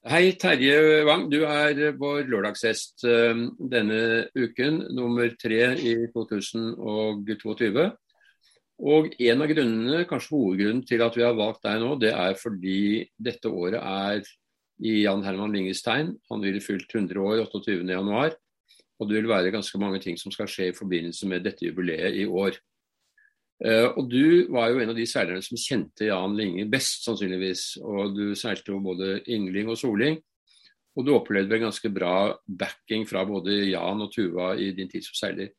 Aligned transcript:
Hei, 0.00 0.32
Terje 0.32 1.04
Wang. 1.04 1.26
Du 1.28 1.42
er 1.44 1.90
vår 2.00 2.24
lørdagshest 2.32 3.02
eh, 3.04 3.40
denne 3.68 3.98
uken, 4.32 4.78
nummer 4.96 5.28
tre 5.36 5.74
i 5.76 5.92
2022. 6.14 7.84
Og 8.80 9.10
En 9.20 9.44
av 9.44 9.52
grunnene, 9.52 10.06
kanskje 10.08 10.32
hovedgrunnen 10.32 10.86
til 10.88 11.04
at 11.04 11.18
vi 11.18 11.26
har 11.26 11.36
valgt 11.36 11.66
deg 11.68 11.82
nå, 11.82 11.90
det 12.00 12.14
er 12.16 12.38
fordi 12.40 12.80
dette 13.20 13.52
året 13.52 13.76
er 13.76 14.24
i 14.80 15.02
Jan 15.02 15.20
Herman 15.20 15.52
Linges 15.52 15.84
tegn. 15.84 16.14
Han 16.32 16.48
ville 16.48 16.64
fylt 16.64 16.88
100 16.88 17.20
år 17.20 17.44
28.1. 17.52 18.40
Og 19.04 19.08
det 19.10 19.18
vil 19.18 19.28
være 19.28 19.52
ganske 19.52 19.82
mange 19.84 20.00
ting 20.00 20.16
som 20.16 20.32
skal 20.32 20.48
skje 20.48 20.70
i 20.70 20.78
forbindelse 20.80 21.28
med 21.28 21.44
dette 21.44 21.68
jubileet 21.68 22.16
i 22.16 22.24
år. 22.24 22.56
Uh, 23.60 23.92
og 23.92 24.08
Du 24.08 24.48
var 24.54 24.70
jo 24.70 24.80
en 24.80 24.92
av 24.92 24.96
de 24.96 25.04
seilerne 25.08 25.44
som 25.44 25.58
kjente 25.60 26.08
Jan 26.08 26.36
Linge 26.36 26.64
best, 26.70 27.04
sannsynligvis. 27.04 27.64
og 27.84 28.16
Du 28.16 28.32
seilte 28.38 28.72
jo 28.72 28.80
både 28.80 29.20
Yngling 29.28 29.68
og 29.68 29.76
Soling. 29.78 30.16
Og 30.96 31.06
du 31.06 31.12
opplevde 31.14 31.54
en 31.58 31.68
ganske 31.68 31.90
bra 31.92 32.32
backing 32.44 33.04
fra 33.08 33.22
både 33.28 33.60
Jan 33.70 34.00
og 34.02 34.10
Tuva 34.14 34.54
i 34.58 34.72
din 34.76 34.88
tid 34.90 35.04
som 35.04 35.18
seiler. 35.18 35.52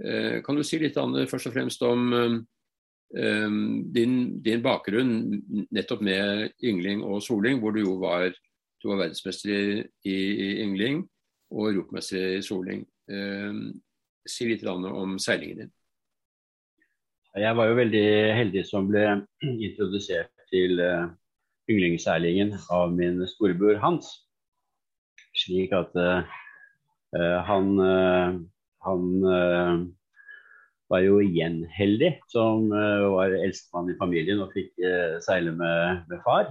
Uh, 0.00 0.40
kan 0.46 0.56
du 0.56 0.64
si 0.64 0.80
litt 0.80 0.96
Anne, 1.00 1.26
først 1.28 1.50
og 1.50 1.54
fremst 1.56 1.84
om 1.84 2.08
um, 2.14 2.40
din, 3.90 4.16
din, 4.40 4.62
bakgrunn 4.62 5.66
nettopp 5.74 6.04
med 6.06 6.54
Yngling 6.62 7.02
og 7.04 7.18
Soling, 7.26 7.58
hvor 7.60 7.74
du 7.74 7.82
jo 7.82 7.96
var, 8.00 8.30
du 8.80 8.88
var 8.88 9.02
verdensmester 9.02 9.82
i, 10.06 10.14
i, 10.14 10.48
Yngling 10.62 11.02
og 11.50 11.72
europamester 11.72 12.38
i 12.38 12.44
Soling. 12.46 12.84
Si 14.30 14.46
litt 14.46 14.62
om 14.70 15.18
seilingen 15.18 15.64
din. 15.64 15.72
Jeg 17.38 17.54
var 17.54 17.68
jo 17.70 17.76
veldig 17.78 18.06
heldig 18.34 18.62
som 18.66 18.88
ble 18.90 19.04
introdusert 19.46 20.32
til 20.50 20.80
uh, 20.82 21.06
yndlingsseilingen 21.70 22.56
av 22.74 22.90
min 22.96 23.20
storebror 23.30 23.78
Hans. 23.78 24.08
Slik 25.38 25.70
at 25.76 25.94
uh, 25.94 26.26
han, 27.46 27.68
uh, 27.78 28.34
han 28.82 29.06
var 30.90 31.04
jo 31.04 31.20
igjen 31.22 31.62
heldig 31.70 32.16
som 32.30 32.66
var 32.70 33.30
eldstemann 33.30 33.92
i 33.92 33.98
familien 33.98 34.42
og 34.42 34.50
fikk 34.54 34.74
seile 35.22 35.52
med, 35.54 36.00
med 36.10 36.22
far. 36.24 36.50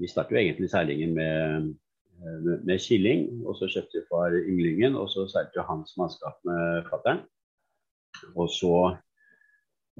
vi 0.00 0.10
startet 0.10 0.34
jo 0.34 0.40
egentlig 0.40 0.70
seilingen 0.70 1.14
med, 1.14 1.68
med, 2.42 2.64
med 2.66 2.82
killing, 2.82 3.28
og 3.46 3.58
så 3.58 3.70
kjøpte 3.70 4.02
far 4.10 4.34
ynglingen, 4.34 4.98
og 4.98 5.10
så 5.14 5.28
seilte 5.30 5.66
hans 5.70 5.94
mannskap 5.98 6.42
med 6.46 6.90
fattern. 6.90 7.22
Og 8.34 8.48
så 8.52 8.72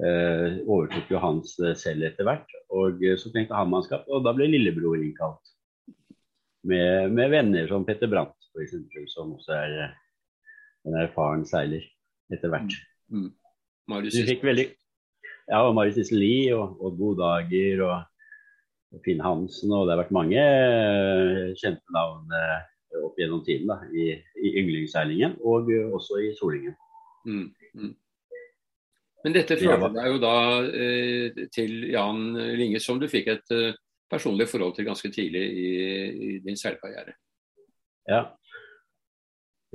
eh, 0.03 0.57
overtok 0.63 1.11
jo 1.13 1.21
Hans 1.23 1.55
selv 1.57 2.07
etter 2.09 2.27
hvert. 2.27 2.57
Og 2.73 3.03
så 3.21 3.31
tenkte 3.33 3.57
han 3.57 3.71
mannskap, 3.71 4.07
og 4.11 4.25
da 4.25 4.33
ble 4.35 4.49
lillebror 4.51 4.99
innkalt. 4.99 5.53
Med, 6.67 7.13
med 7.15 7.31
venner 7.31 7.69
som 7.69 7.85
Petter 7.87 8.09
Brandt, 8.11 8.35
f.eks., 8.51 8.75
som 9.13 9.35
også 9.37 9.53
er 9.55 9.77
en 10.87 10.97
erfaren 10.99 11.45
seiler 11.47 11.85
etter 12.33 12.51
hvert. 12.51 12.75
Mm. 13.11 13.29
Mm. 13.87 14.09
Du 14.11 14.21
fikk 14.27 14.43
veldig 14.43 14.67
Ja, 15.47 15.61
og 15.63 15.77
Marius 15.77 15.99
Iselli 16.01 16.49
og, 16.51 16.75
Odd 16.83 16.97
Godager 16.99 17.83
og, 17.85 18.01
og 18.91 19.03
Finn 19.05 19.21
Hansen, 19.23 19.71
og 19.71 19.87
det 19.87 19.95
har 19.95 20.01
vært 20.01 20.15
mange 20.15 20.41
eh, 20.41 21.53
kjente 21.55 21.95
navn 21.95 22.35
eh, 22.35 22.65
opp 22.99 23.19
gjennom 23.19 23.45
tiden 23.47 23.71
da, 23.71 23.79
i, 23.95 24.09
i 24.43 24.51
yndlingsseilingen, 24.59 25.37
og 25.39 25.71
også 25.95 26.19
i 26.25 26.33
solingen. 26.35 26.75
Mm. 27.27 27.47
Men 29.27 29.33
dette 29.35 29.57
førte 29.59 29.89
deg 29.91 30.05
jo 30.07 30.19
da 30.23 30.35
eh, 30.71 31.39
til 31.51 31.89
Jan 31.91 32.29
Linge, 32.55 32.79
som 32.79 32.95
du 32.95 33.09
fikk 33.11 33.25
et 33.33 33.49
eh, 33.51 33.73
personlig 34.07 34.45
forhold 34.47 34.77
til 34.77 34.85
ganske 34.87 35.09
tidlig 35.11 35.41
i, 35.43 35.71
i 36.07 36.29
din 36.45 36.55
seilkarriere. 36.55 37.11
Ja. 38.07 38.21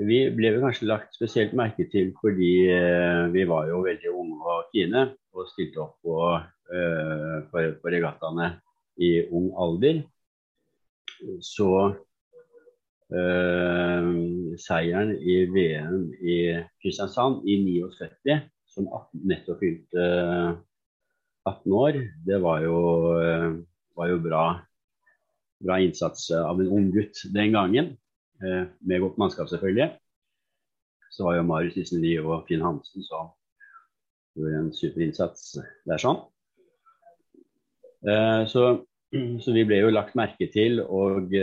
Vi 0.01 0.23
ble 0.33 0.55
vel 0.55 0.63
kanskje 0.65 0.89
lagt 0.89 1.13
spesielt 1.13 1.53
merke 1.53 1.85
til 1.93 2.15
fordi 2.23 2.65
eh, 2.73 3.27
vi 3.35 3.45
var 3.51 3.69
jo 3.69 3.83
veldig 3.85 4.15
unge 4.23 4.55
og 4.55 4.71
fine 4.73 5.03
og 5.37 5.51
stilte 5.51 5.83
opp 5.85 5.99
på, 6.01 6.17
eh, 6.73 7.37
for, 7.53 7.77
for 7.83 7.93
regattaene 7.93 8.55
i 9.05 9.19
ung 9.29 9.51
alder. 9.53 10.01
Så 11.45 11.69
eh, 13.13 14.09
seieren 14.65 15.13
i 15.21 15.43
VM 15.53 16.09
i 16.25 16.41
Kristiansand 16.81 17.45
i 17.45 17.61
79 17.69 18.41
som 18.73 18.89
nettopp 19.13 19.61
fylte 19.61 20.05
18 21.49 21.73
år, 21.75 21.99
det 22.27 22.39
var 22.43 22.63
jo, 22.63 22.77
eh, 23.21 23.49
var 23.99 24.13
jo 24.13 24.21
bra, 24.23 24.45
bra, 25.63 25.79
innsats 25.81 26.31
av 26.37 26.61
en 26.61 26.71
ung 26.71 26.91
gutt 26.95 27.25
den 27.35 27.53
gangen. 27.53 27.97
Eh, 28.43 28.65
med 28.81 29.01
godt 29.01 29.19
mannskap, 29.19 29.49
selvfølgelig. 29.51 29.93
Så 31.13 31.27
var 31.27 31.37
jo 31.37 31.47
Marius 31.47 31.77
Isenli 31.77 32.17
og 32.19 32.47
Finn 32.49 32.65
Hansen 32.65 33.05
som 33.05 33.33
gjorde 34.35 34.63
en 34.63 34.73
super 34.75 35.05
innsats 35.05 35.59
der 35.87 36.01
sånn. 36.01 36.23
Eh, 38.09 38.47
så, 38.49 38.65
så, 39.43 39.53
vi 39.53 39.67
ble 39.69 39.83
jo 39.83 39.93
lagt 39.93 40.17
merke 40.19 40.49
til, 40.55 40.81
og, 40.83 41.35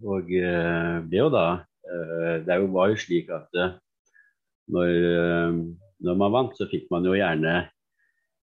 og 0.00 0.30
ble 0.30 1.18
jo 1.20 1.28
da 1.34 1.44
Det 2.46 2.56
var 2.72 2.88
jo 2.88 2.96
slik 2.98 3.28
at 3.34 3.58
når, 4.70 4.94
eh, 5.10 5.58
når, 6.06 6.18
man 6.22 6.34
vant, 6.34 6.56
så 6.56 6.68
fikk 6.70 6.88
man 6.92 7.06
jo 7.06 7.16
gjerne 7.18 7.54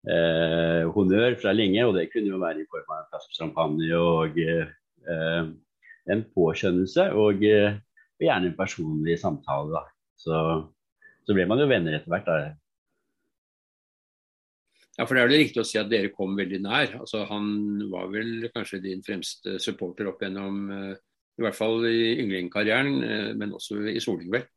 eh, 0.07 0.83
honnør 0.93 1.37
fra 1.41 1.53
Linge, 1.55 1.85
og 1.85 1.95
det 1.97 2.09
kunne 2.11 2.31
jo 2.33 2.41
være 2.41 2.63
i 2.63 2.69
form 2.71 2.93
av 2.93 3.01
en 3.01 3.09
flaske 3.13 3.37
champagne 3.37 3.89
og 3.97 4.37
eh, 4.43 5.49
en 6.11 6.23
påskjønnelse, 6.35 7.09
og, 7.17 7.43
eh, 7.45 7.79
og, 8.17 8.23
gjerne 8.23 8.51
en 8.51 8.57
personlig 8.57 9.17
samtale. 9.21 9.83
Så, 10.17 10.37
så, 11.25 11.35
ble 11.35 11.45
man 11.49 11.61
jo 11.61 11.69
venner 11.69 11.97
etter 11.97 12.13
hvert. 12.13 12.29
da. 12.29 12.55
Ja, 14.97 15.05
for 15.05 15.13
det 15.13 15.23
er 15.23 15.29
det 15.29 15.41
riktig 15.43 15.61
å 15.61 15.67
si 15.67 15.77
at 15.77 15.91
dere 15.91 16.09
kom 16.13 16.33
veldig 16.39 16.63
nær. 16.63 16.95
Altså, 17.03 17.21
han 17.29 17.51
var 17.91 18.09
vel 18.09 18.47
kanskje 18.55 18.81
din 18.81 19.03
fremste 19.05 19.59
supporter 19.61 20.09
opp 20.09 20.23
gjennom, 20.25 20.63
eh, 20.73 20.95
i 21.37 21.45
hvert 21.45 21.57
fall 21.57 21.85
i 21.85 22.15
ynglingkarrieren, 22.23 23.35
men 23.37 23.51
også 23.53 23.83
i 23.91 23.99
Soling, 24.01 24.31
vel? 24.33 24.47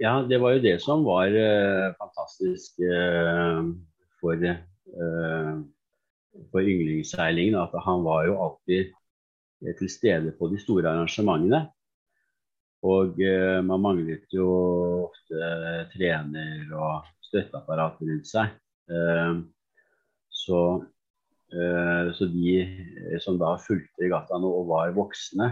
Ja, 0.00 0.22
det 0.24 0.38
var 0.40 0.54
jo 0.54 0.62
det 0.64 0.78
som 0.80 1.02
var 1.04 1.28
uh, 1.28 1.90
fantastisk 1.98 2.78
uh, 2.80 3.66
for, 4.16 4.40
uh, 4.40 5.58
for 6.48 6.64
yndlingsseilingen. 6.64 7.58
At 7.60 7.76
han 7.84 8.00
var 8.06 8.24
jo 8.30 8.38
alltid 8.46 8.94
til 9.76 9.92
stede 9.92 10.32
på 10.38 10.48
de 10.48 10.56
store 10.62 10.88
arrangementene. 10.88 11.66
Og 12.80 13.18
man 13.68 13.82
manglet 13.84 14.24
jo 14.32 14.46
ofte 15.02 15.48
trener 15.92 16.70
og 16.72 17.10
støtteapparat 17.26 17.98
rundt 18.00 18.24
seg. 18.30 18.54
Så, 20.32 20.60
så, 22.16 22.28
de 22.32 22.54
som 23.20 23.36
da 23.36 23.50
fulgte 23.60 24.06
regattaen 24.06 24.46
og 24.48 24.64
var 24.72 24.94
voksne, 24.96 25.50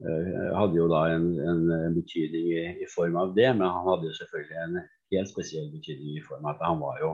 hadde 0.00 0.78
jo 0.78 0.86
da 0.88 1.02
en, 1.12 1.26
en, 1.44 1.66
en 1.76 1.96
betydning 1.96 2.46
i, 2.54 2.62
i, 2.84 2.86
form 2.88 3.18
av 3.20 3.34
det, 3.36 3.50
men 3.52 3.68
han 3.68 3.88
hadde 3.88 4.08
jo 4.08 4.14
selvfølgelig 4.16 4.62
en 4.62 4.78
helt 5.12 5.28
spesiell 5.28 5.66
betydning 5.72 6.16
i 6.16 6.22
form 6.24 6.46
av 6.46 6.54
at 6.54 6.64
han 6.64 6.80
var 6.80 7.02
jo 7.02 7.10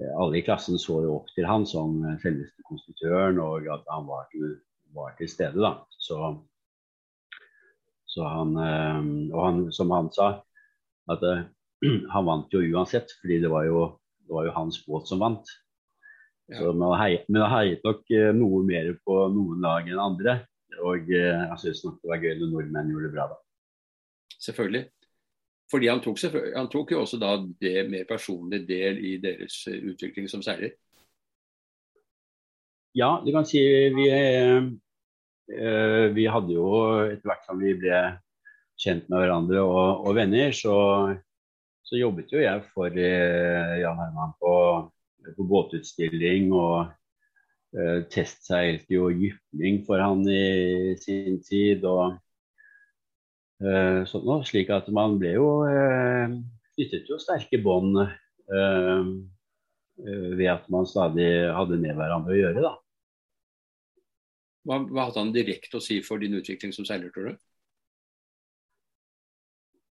eh, 0.00 0.10
Alle 0.18 0.40
i 0.40 0.42
klassen 0.46 0.80
så 0.82 1.02
jo 1.04 1.20
opp 1.20 1.30
til 1.36 1.46
han 1.46 1.66
som 1.70 2.00
selveste 2.22 2.66
konstruktøren, 2.66 3.38
og 3.42 3.70
at 3.70 3.86
han 3.92 4.08
var 4.10 4.26
til, 4.32 4.56
var 4.96 5.14
til 5.20 5.30
stede. 5.30 5.62
da. 5.62 5.76
Så, 6.02 6.18
så 8.10 8.26
han, 8.26 8.58
eh, 8.58 9.00
og 9.30 9.40
han, 9.46 9.62
som 9.74 9.94
han 9.94 10.10
sa, 10.14 10.32
at 11.14 11.24
han 12.14 12.26
vant 12.26 12.52
jo 12.54 12.66
uansett, 12.74 13.14
fordi 13.22 13.38
det 13.46 13.54
var 13.54 13.70
jo, 13.70 13.86
det 14.26 14.34
var 14.34 14.50
jo 14.50 14.58
hans 14.58 14.82
båt 14.86 15.06
som 15.06 15.22
vant. 15.22 15.46
Så, 16.48 16.72
men 16.72 16.88
han 17.44 17.52
heiet 17.52 17.82
nok 17.84 18.06
noe 18.34 18.62
mer 18.64 18.94
på 19.04 19.26
noen 19.30 19.60
lag 19.60 19.86
enn 19.86 20.00
andre. 20.00 20.40
Og 20.84 21.10
eh, 21.12 21.44
jeg 21.44 21.60
syns 21.62 21.84
nok 21.84 22.00
det 22.02 22.12
var 22.12 22.22
gøy 22.22 22.34
når 22.38 22.50
nordmenn 22.52 22.92
gjorde 22.92 23.08
det 23.08 23.14
bra, 23.14 23.28
da. 23.32 23.38
Selvfølgelig. 24.38 24.84
Fordi 25.68 25.88
han 25.90 26.00
tok, 26.00 26.20
han 26.56 26.68
tok, 26.72 26.92
jo 26.94 27.00
også 27.02 27.18
da 27.20 27.34
det 27.60 27.88
mer 27.90 28.06
personlig 28.08 28.62
del 28.68 29.00
i 29.04 29.16
deres 29.22 29.60
eh, 29.68 29.80
utvikling 29.92 30.28
som 30.30 30.44
seiler. 30.44 30.74
Ja, 32.96 33.18
du 33.22 33.30
kan 33.34 33.46
si 33.46 33.60
vi, 33.94 34.06
eh, 34.10 36.06
vi 36.16 36.26
hadde 36.26 36.54
jo 36.54 36.68
etter 37.04 37.28
hvert 37.28 37.46
som 37.46 37.60
vi 37.60 37.74
ble 37.78 38.00
kjent 38.78 39.10
med 39.10 39.22
hverandre 39.22 39.62
og, 39.62 40.06
og 40.06 40.16
venner, 40.16 40.54
så, 40.56 40.74
så, 41.84 41.98
jobbet 41.98 42.32
jo 42.32 42.40
jeg 42.40 42.62
for 42.72 42.94
Jan 42.94 44.00
Herman 44.00 44.34
på, 44.40 44.54
på 45.36 45.46
båtutstilling 45.52 46.52
og 46.54 46.88
uh, 47.76 48.00
testseilte 48.12 48.94
jo 48.94 49.10
jypling 49.12 49.82
for 49.86 50.02
han 50.02 50.24
i 50.30 50.94
sin 51.00 51.40
tid. 51.44 51.84
og 51.84 52.18
uh, 53.64 54.02
sånn 54.08 54.26
noe, 54.28 54.46
Slik 54.48 54.72
at 54.74 54.88
man 54.94 55.18
ble 55.20 55.34
jo 55.36 55.48
uh, 55.68 56.38
knyttet 56.76 57.10
jo 57.10 57.20
sterke 57.20 57.60
bånd 57.62 57.98
ved 59.98 60.46
at 60.48 60.68
man 60.72 60.86
stadig 60.88 61.26
hadde 61.52 61.76
med 61.82 61.98
hverandre 61.98 62.32
å 62.32 62.38
gjøre. 62.38 62.62
da. 62.64 62.70
Hva, 64.64 64.78
hva 64.86 65.08
hadde 65.08 65.20
han 65.20 65.34
direkte 65.34 65.76
å 65.76 65.82
si 65.84 65.98
for 66.06 66.22
din 66.22 66.38
utvikling 66.38 66.72
som 66.72 66.86
seiler, 66.88 67.10
tror 67.12 67.28
du? 67.28 67.34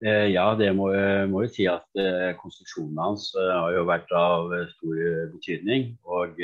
Eh, 0.01 0.31
ja, 0.33 0.47
det 0.57 0.71
må, 0.73 0.87
må 1.29 1.43
jo 1.45 1.49
si 1.53 1.67
at 1.69 1.85
eh, 2.01 2.31
konstruksjonen 2.39 2.97
hans 2.97 3.27
eh, 3.37 3.51
har 3.53 3.75
jo 3.75 3.83
vært 3.85 4.09
av 4.17 4.49
stor 4.71 5.01
betydning. 5.35 5.91
Og, 6.09 6.41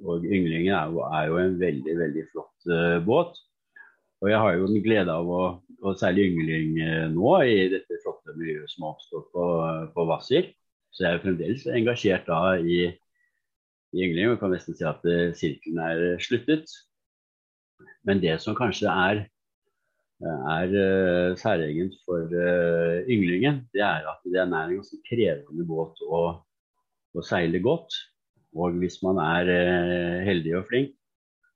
og 0.00 0.24
Ynglingen 0.24 0.72
er 0.74 0.92
jo, 0.92 1.02
er 1.06 1.28
jo, 1.28 1.38
en 1.42 1.58
veldig, 1.60 1.96
veldig 1.98 2.24
flott 2.32 2.70
båt. 3.06 3.36
Og 4.22 4.30
jeg 4.30 4.38
har 4.38 4.56
jo 4.56 4.68
den 4.70 4.82
glede 4.84 5.12
av 5.12 5.28
å, 5.28 5.42
å 5.82 5.94
seile 5.98 6.24
Yngling 6.28 6.76
nå 7.12 7.32
i 7.44 7.68
dette 7.72 7.98
flotte 8.04 8.36
miljøet 8.38 8.70
som 8.70 8.86
har 8.86 8.94
oppstått 8.94 9.28
på, 9.34 9.46
på 9.94 10.06
Hvasser. 10.08 10.50
Så 10.92 11.04
jeg 11.04 11.16
er 11.16 11.22
fremdeles 11.24 11.66
engasjert 11.72 12.28
da 12.28 12.40
i, 12.60 12.86
i 13.92 14.06
Yngling 14.06 14.32
og 14.32 14.40
kan 14.42 14.54
nesten 14.54 14.78
si 14.78 14.86
at 14.86 15.04
sirkelen 15.38 15.82
er 15.82 16.22
sluttet. 16.22 16.70
Men 18.06 18.22
det 18.22 18.38
som 18.42 18.56
kanskje 18.58 18.90
er 18.90 19.26
er 20.22 21.34
særegent 21.38 21.96
for 22.06 22.30
ynglingen, 23.10 23.62
det 23.74 23.82
er 23.82 24.06
at 24.06 24.22
det 24.24 24.38
er 24.38 24.46
en 24.46 24.76
ganske 24.76 24.98
krevende 25.08 25.66
båt 25.66 25.98
å, 26.06 26.20
å, 27.14 27.24
seile 27.26 27.58
godt. 27.62 27.96
Og 28.52 28.76
hvis 28.82 28.98
man 29.04 29.20
er 29.22 29.48
uh, 29.48 30.18
heldig 30.26 30.58
og 30.58 30.66
flink, 30.68 30.92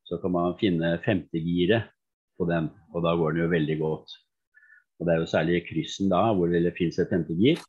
så 0.06 0.20
kan 0.22 0.32
man 0.32 0.56
finne 0.60 0.96
femtegiret 1.04 1.90
på 2.38 2.46
den, 2.48 2.70
og 2.94 3.04
da 3.04 3.14
går 3.18 3.34
den 3.34 3.42
jo 3.44 3.52
veldig 3.52 3.76
godt. 3.80 4.16
Og 4.96 5.06
Det 5.06 5.12
er 5.12 5.20
jo 5.20 5.28
særlig 5.28 5.56
i 5.56 5.64
kryssen 5.66 6.12
da 6.12 6.22
hvor 6.32 6.48
det 6.52 6.74
finnes 6.76 6.98
et 7.00 7.10
femtegir. 7.10 7.60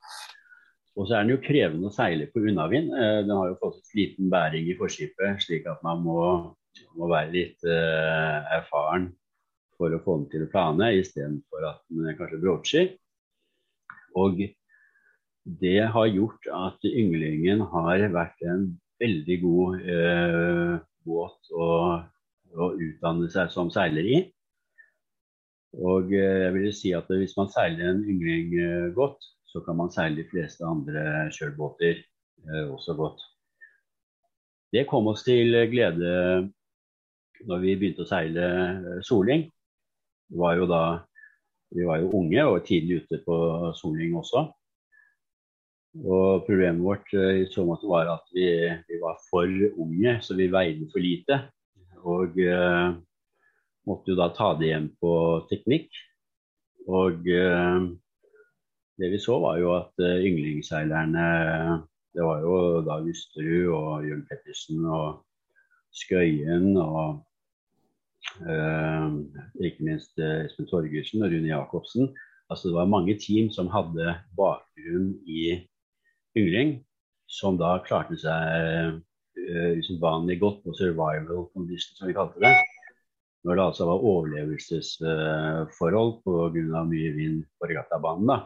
Og 0.95 1.07
så 1.07 1.17
er 1.17 1.25
den 1.25 1.33
jo 1.35 1.43
krevende 1.43 1.89
å 1.89 1.93
seile 1.93 2.29
på 2.31 2.41
unnavind. 2.41 2.93
Den 2.93 3.33
har 3.35 3.49
jo 3.51 3.57
fått 3.61 3.81
et 3.81 3.97
liten 3.99 4.29
bæring 4.31 4.69
i 4.71 4.77
forskipet, 4.79 5.43
slik 5.43 5.67
at 5.69 5.83
man 5.85 5.99
må, 6.05 6.21
må 6.97 7.09
være 7.11 7.33
litt 7.35 7.67
erfaren 7.67 9.11
for 9.77 9.93
å 9.93 10.01
få 10.05 10.17
den 10.21 10.29
til 10.31 10.45
å 10.47 10.51
plane, 10.51 10.89
istedenfor 11.01 11.67
at 11.69 11.83
den 11.91 12.17
kanskje 12.17 12.41
broacher. 12.41 12.89
Og 14.17 14.41
det 15.61 15.79
har 15.93 16.09
gjort 16.11 16.49
at 16.53 16.89
ynglingen 16.89 17.61
har 17.73 18.07
vært 18.15 18.41
en 18.49 18.67
veldig 19.01 19.37
god 19.43 19.87
eh, 19.93 20.73
båt 21.07 21.51
å, 21.53 21.69
å, 22.57 22.69
utdanne 22.73 23.29
seg 23.31 23.53
som 23.53 23.71
seiler 23.73 24.09
i. 24.09 24.19
Og 25.77 26.13
eh, 26.15 26.43
jeg 26.47 26.53
vil 26.57 26.69
si 26.75 26.93
at 26.97 27.09
hvis 27.11 27.37
man 27.37 27.51
seiler 27.53 27.93
en 27.93 28.03
yngling 28.03 28.53
eh, 28.59 28.91
godt, 28.97 29.21
så 29.47 29.63
kan 29.65 29.79
man 29.79 29.93
seile 29.93 30.19
de 30.19 30.27
fleste 30.27 30.65
andre 30.67 31.27
kjølbåter 31.35 31.99
eh, 32.01 32.65
også 32.67 32.97
godt. 32.99 33.23
Det 34.73 34.87
kom 34.89 35.07
oss 35.13 35.23
til 35.23 35.55
glede 35.71 36.11
når 37.45 37.61
vi 37.61 37.75
begynte 37.77 38.03
å 38.05 38.09
seile 38.09 38.47
eh, 38.47 38.97
soling 39.05 39.47
var 40.37 40.59
da 40.67 41.03
Vi 41.69 41.83
var 41.83 41.99
jo 41.99 42.13
unge 42.15 42.43
og 42.47 42.63
tidlig 42.63 43.01
ute 43.03 43.17
på 43.25 43.37
soling 43.75 44.13
også. 44.15 44.45
Og 46.05 46.45
problemet 46.45 46.83
vårt 46.83 47.13
eh, 47.17 47.41
i 47.41 47.45
så 47.49 47.63
måte 47.65 47.89
var 47.89 48.09
at 48.11 48.25
vi, 48.35 48.47
vi, 48.87 48.99
var 49.01 49.17
for 49.29 49.49
unge, 49.81 50.17
så 50.21 50.35
vi 50.37 50.49
veide 50.53 50.85
for 50.91 51.01
lite. 51.01 51.39
Og 52.07 52.37
uh, 52.37 52.93
måtte 53.89 54.13
jo 54.13 54.17
da 54.19 54.27
ta 54.35 54.51
det 54.55 54.69
igjen 54.69 54.91
på 55.01 55.13
teknikk. 55.49 55.89
Og 56.87 57.25
uh, 57.25 57.87
det 59.01 59.09
vi 59.11 59.19
så, 59.21 59.39
var 59.41 59.57
jo 59.59 59.73
at 59.75 60.03
uh, 60.03 60.19
yndlingsseilerne 60.21 61.25
Det 62.13 62.25
var 62.25 62.41
jo 62.41 62.81
da 62.85 62.99
Justerud 63.05 63.73
og 63.73 64.05
Jørn 64.07 64.23
Pettersen 64.29 64.85
og 64.85 65.23
Skøyen 65.93 66.77
og 66.81 67.23
ikke 69.61 69.85
minst 69.85 70.17
Espen 70.19 70.67
Torgersen 70.69 71.21
og 71.23 71.29
Rune 71.31 71.51
Jacobsen. 71.51 72.09
Altså 72.49 72.67
Det 72.69 72.75
var 72.75 72.89
mange 72.89 73.15
team 73.21 73.51
som 73.53 73.69
hadde 73.69 74.15
bakgrunn 74.37 75.13
i 75.29 75.61
yngling, 76.39 76.69
som 77.27 77.57
da 77.59 77.83
klarte 77.85 78.15
seg 78.19 78.97
uh, 78.97 79.73
usedvanlig 79.77 80.39
godt 80.41 80.63
på 80.63 80.73
survival 80.77 81.49
condition, 81.53 81.95
som 81.97 82.07
vi 82.09 82.17
kalte 82.17 82.39
det. 82.43 82.55
Når 83.47 83.53
det 83.55 83.63
altså 83.63 83.83
var 83.87 84.05
overlevelsesforhold 84.11 86.11
uh, 86.17 86.21
pga. 86.23 86.81
mye 86.89 87.11
vind 87.15 87.39
på 87.59 87.63
regattabanen, 87.69 88.39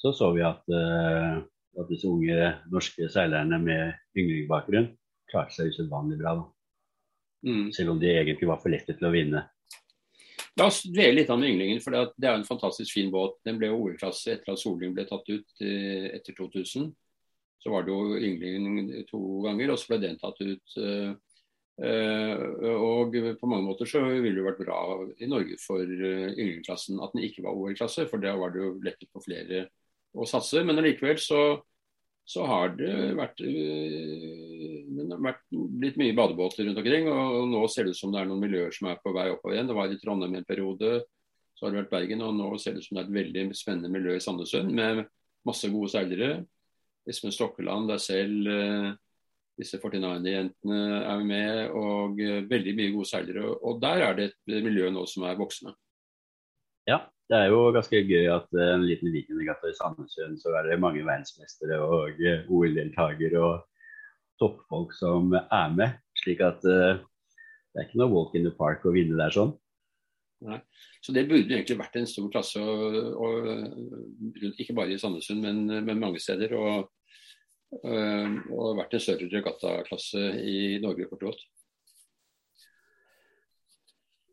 så 0.00 0.08
så 0.16 0.26
vi 0.36 0.42
at, 0.44 0.64
uh, 0.72 1.34
at 1.80 1.90
disse 1.92 2.06
unge 2.08 2.38
norske 2.72 3.02
seilerne 3.12 3.56
med 3.62 3.82
ynglingbakgrunn 4.16 4.88
klarte 5.30 5.52
seg 5.54 5.66
usedvanlig 5.72 6.18
bra. 6.20 6.32
Mm. 7.46 7.66
Selv 7.72 7.90
om 7.94 7.98
de 8.00 8.08
egentlig 8.12 8.48
var 8.48 8.60
for 8.60 8.70
lette 8.72 8.92
til 8.96 9.08
å 9.08 9.14
vinne. 9.14 9.40
La 10.60 10.66
oss 10.68 10.82
dvele 10.84 11.22
litt 11.22 11.30
om 11.32 11.40
Ynglingen. 11.44 11.80
for 11.80 11.96
Det 11.96 12.28
er 12.28 12.34
en 12.36 12.44
fantastisk 12.44 12.92
fin 12.92 13.10
båt. 13.12 13.38
Den 13.48 13.56
ble 13.60 13.70
OL-klasse 13.72 14.34
etter 14.34 14.52
at 14.52 14.60
Soling 14.60 14.92
ble 14.92 15.06
tatt 15.08 15.24
ut 15.30 15.64
eh, 15.64 16.10
etter 16.18 16.36
2000. 16.36 16.90
Så 17.60 17.72
var 17.72 17.86
det 17.86 17.94
jo 17.94 18.18
Ynglingen 18.18 19.06
to 19.08 19.40
ganger, 19.46 19.72
og 19.72 19.80
så 19.80 19.94
ble 19.94 20.00
den 20.04 20.20
tatt 20.20 20.36
ut. 20.44 20.76
Eh, 20.76 21.14
eh, 21.80 22.44
og 22.76 23.16
på 23.40 23.48
mange 23.48 23.70
måter 23.70 23.88
så 23.88 24.04
ville 24.04 24.36
det 24.36 24.44
vært 24.50 24.60
bra 24.60 24.82
i 25.16 25.30
Norge 25.32 25.56
for 25.64 25.80
Ynglingklassen 25.80 27.00
at 27.00 27.16
den 27.16 27.24
ikke 27.24 27.46
var 27.48 27.56
OL-klasse, 27.56 28.04
for 28.12 28.20
da 28.20 28.36
var 28.36 28.52
det 28.52 28.60
jo 28.60 28.76
lettet 28.84 29.08
på 29.14 29.24
flere 29.24 29.70
å 30.12 30.28
satse. 30.28 30.60
Men 30.66 30.82
allikevel 30.82 31.20
så 31.24 31.42
så 32.30 32.44
har 32.46 32.74
det 32.78 32.94
vært, 33.18 33.40
det 35.08 35.16
har 35.16 35.24
vært 35.24 35.42
blitt 35.50 35.98
mye 36.00 36.14
badebåter 36.16 36.66
rundt 36.66 36.80
omkring. 36.82 37.08
Og 37.10 37.48
nå 37.50 37.62
ser 37.72 37.86
det 37.86 37.94
ut 37.94 38.00
som 38.00 38.14
det 38.14 38.22
er 38.22 38.30
noen 38.30 38.42
miljøer 38.42 38.74
som 38.74 38.90
er 38.90 39.00
på 39.02 39.12
vei 39.16 39.28
oppover 39.32 39.56
igjen. 39.56 39.70
Det 39.70 39.76
var 39.78 39.92
i 39.92 39.98
Trondheim 40.00 40.38
en 40.38 40.48
periode, 40.48 40.94
så 41.56 41.66
har 41.66 41.74
det 41.74 41.82
vært 41.82 41.92
Bergen. 41.94 42.24
Og 42.26 42.38
nå 42.38 42.48
ser 42.60 42.76
det 42.76 42.82
ut 42.82 42.88
som 42.88 42.98
det 42.98 43.04
er 43.04 43.10
et 43.10 43.18
veldig 43.18 43.44
spennende 43.58 43.92
miljø 43.92 44.16
i 44.16 44.24
Sandnessjøen 44.24 44.72
med 44.76 45.04
masse 45.48 45.70
gode 45.72 45.92
seilere. 45.92 46.32
Espen 47.08 47.32
Stokkeland, 47.34 47.88
deg 47.90 48.02
selv, 48.04 48.50
øh, 48.50 48.90
disse 49.60 49.80
49-jentene 49.80 50.80
er 51.04 51.24
med. 51.26 51.62
Og 51.76 52.20
øh, 52.20 52.42
veldig 52.50 52.76
mye 52.76 52.96
gode 52.98 53.12
seilere. 53.12 53.54
Og 53.60 53.80
der 53.82 54.04
er 54.08 54.18
det 54.18 54.30
et 54.30 54.60
miljø 54.64 54.90
nå 54.92 55.06
som 55.08 55.28
er 55.28 55.40
voksende. 55.40 55.76
Ja, 56.88 57.04
det 57.30 57.38
er 57.38 57.52
jo 57.52 57.70
ganske 57.70 58.00
gøy 58.02 58.26
at 58.32 58.48
eh, 58.58 58.72
en 58.74 58.84
liten 58.88 59.12
vikingregatta 59.14 59.70
i 59.70 59.76
Sandnessjøen 59.78 60.38
så 60.40 60.50
er 60.58 60.66
det 60.66 60.80
mange 60.82 61.04
verdensmestere 61.06 61.76
og 61.78 62.18
eh, 62.26 62.48
OL-deltakere 62.50 63.38
og 63.38 63.60
toppfolk 64.40 64.94
som 64.96 65.34
er 65.40 65.74
med. 65.76 65.98
Slik 66.22 66.42
at 66.44 66.64
uh, 66.66 67.00
det 67.00 67.78
er 67.78 67.86
ikke 67.86 68.00
noe 68.00 68.12
walk 68.12 68.36
in 68.38 68.46
the 68.46 68.54
park 68.56 68.86
å 68.88 68.94
vinne 68.94 69.18
der 69.20 69.34
sånn. 69.34 69.52
Nei. 70.46 70.58
Så 71.04 71.12
det 71.12 71.26
burde 71.28 71.52
egentlig 71.52 71.76
vært 71.78 71.98
en 72.00 72.08
stor 72.08 72.28
klasse, 72.32 72.60
og, 72.60 72.96
og, 73.20 74.48
ikke 74.56 74.76
bare 74.76 74.94
i 74.94 75.00
Sandnessjøen, 75.00 75.42
men, 75.44 75.84
men, 75.84 76.00
mange 76.00 76.20
steder. 76.20 76.54
Og, 76.56 76.88
og 77.70 78.78
vært 78.80 78.96
en 78.96 79.02
større 79.04 79.28
regattaklasse 79.30 80.22
i 80.42 80.60
Norge 80.82 81.06
kort 81.12 81.22
og 81.22 81.30
godt. 81.30 81.44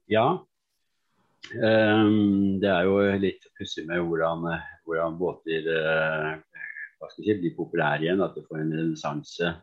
Ja, 0.07 0.27
Um, 1.55 2.59
det 2.59 2.67
er 2.67 2.87
jo 2.87 2.97
litt 3.21 3.45
pussig 3.55 3.85
med 3.87 4.01
hvordan, 4.03 4.43
hvordan 4.83 5.15
båter 5.19 5.69
uh, 5.71 6.33
hva 6.97 7.07
skal 7.11 7.23
si, 7.23 7.35
blir 7.39 7.55
populære 7.55 8.03
igjen. 8.03 8.23
At 8.23 8.35
det 8.35 8.45
får 8.49 8.63
en 8.63 8.73
renessanse. 8.75 9.53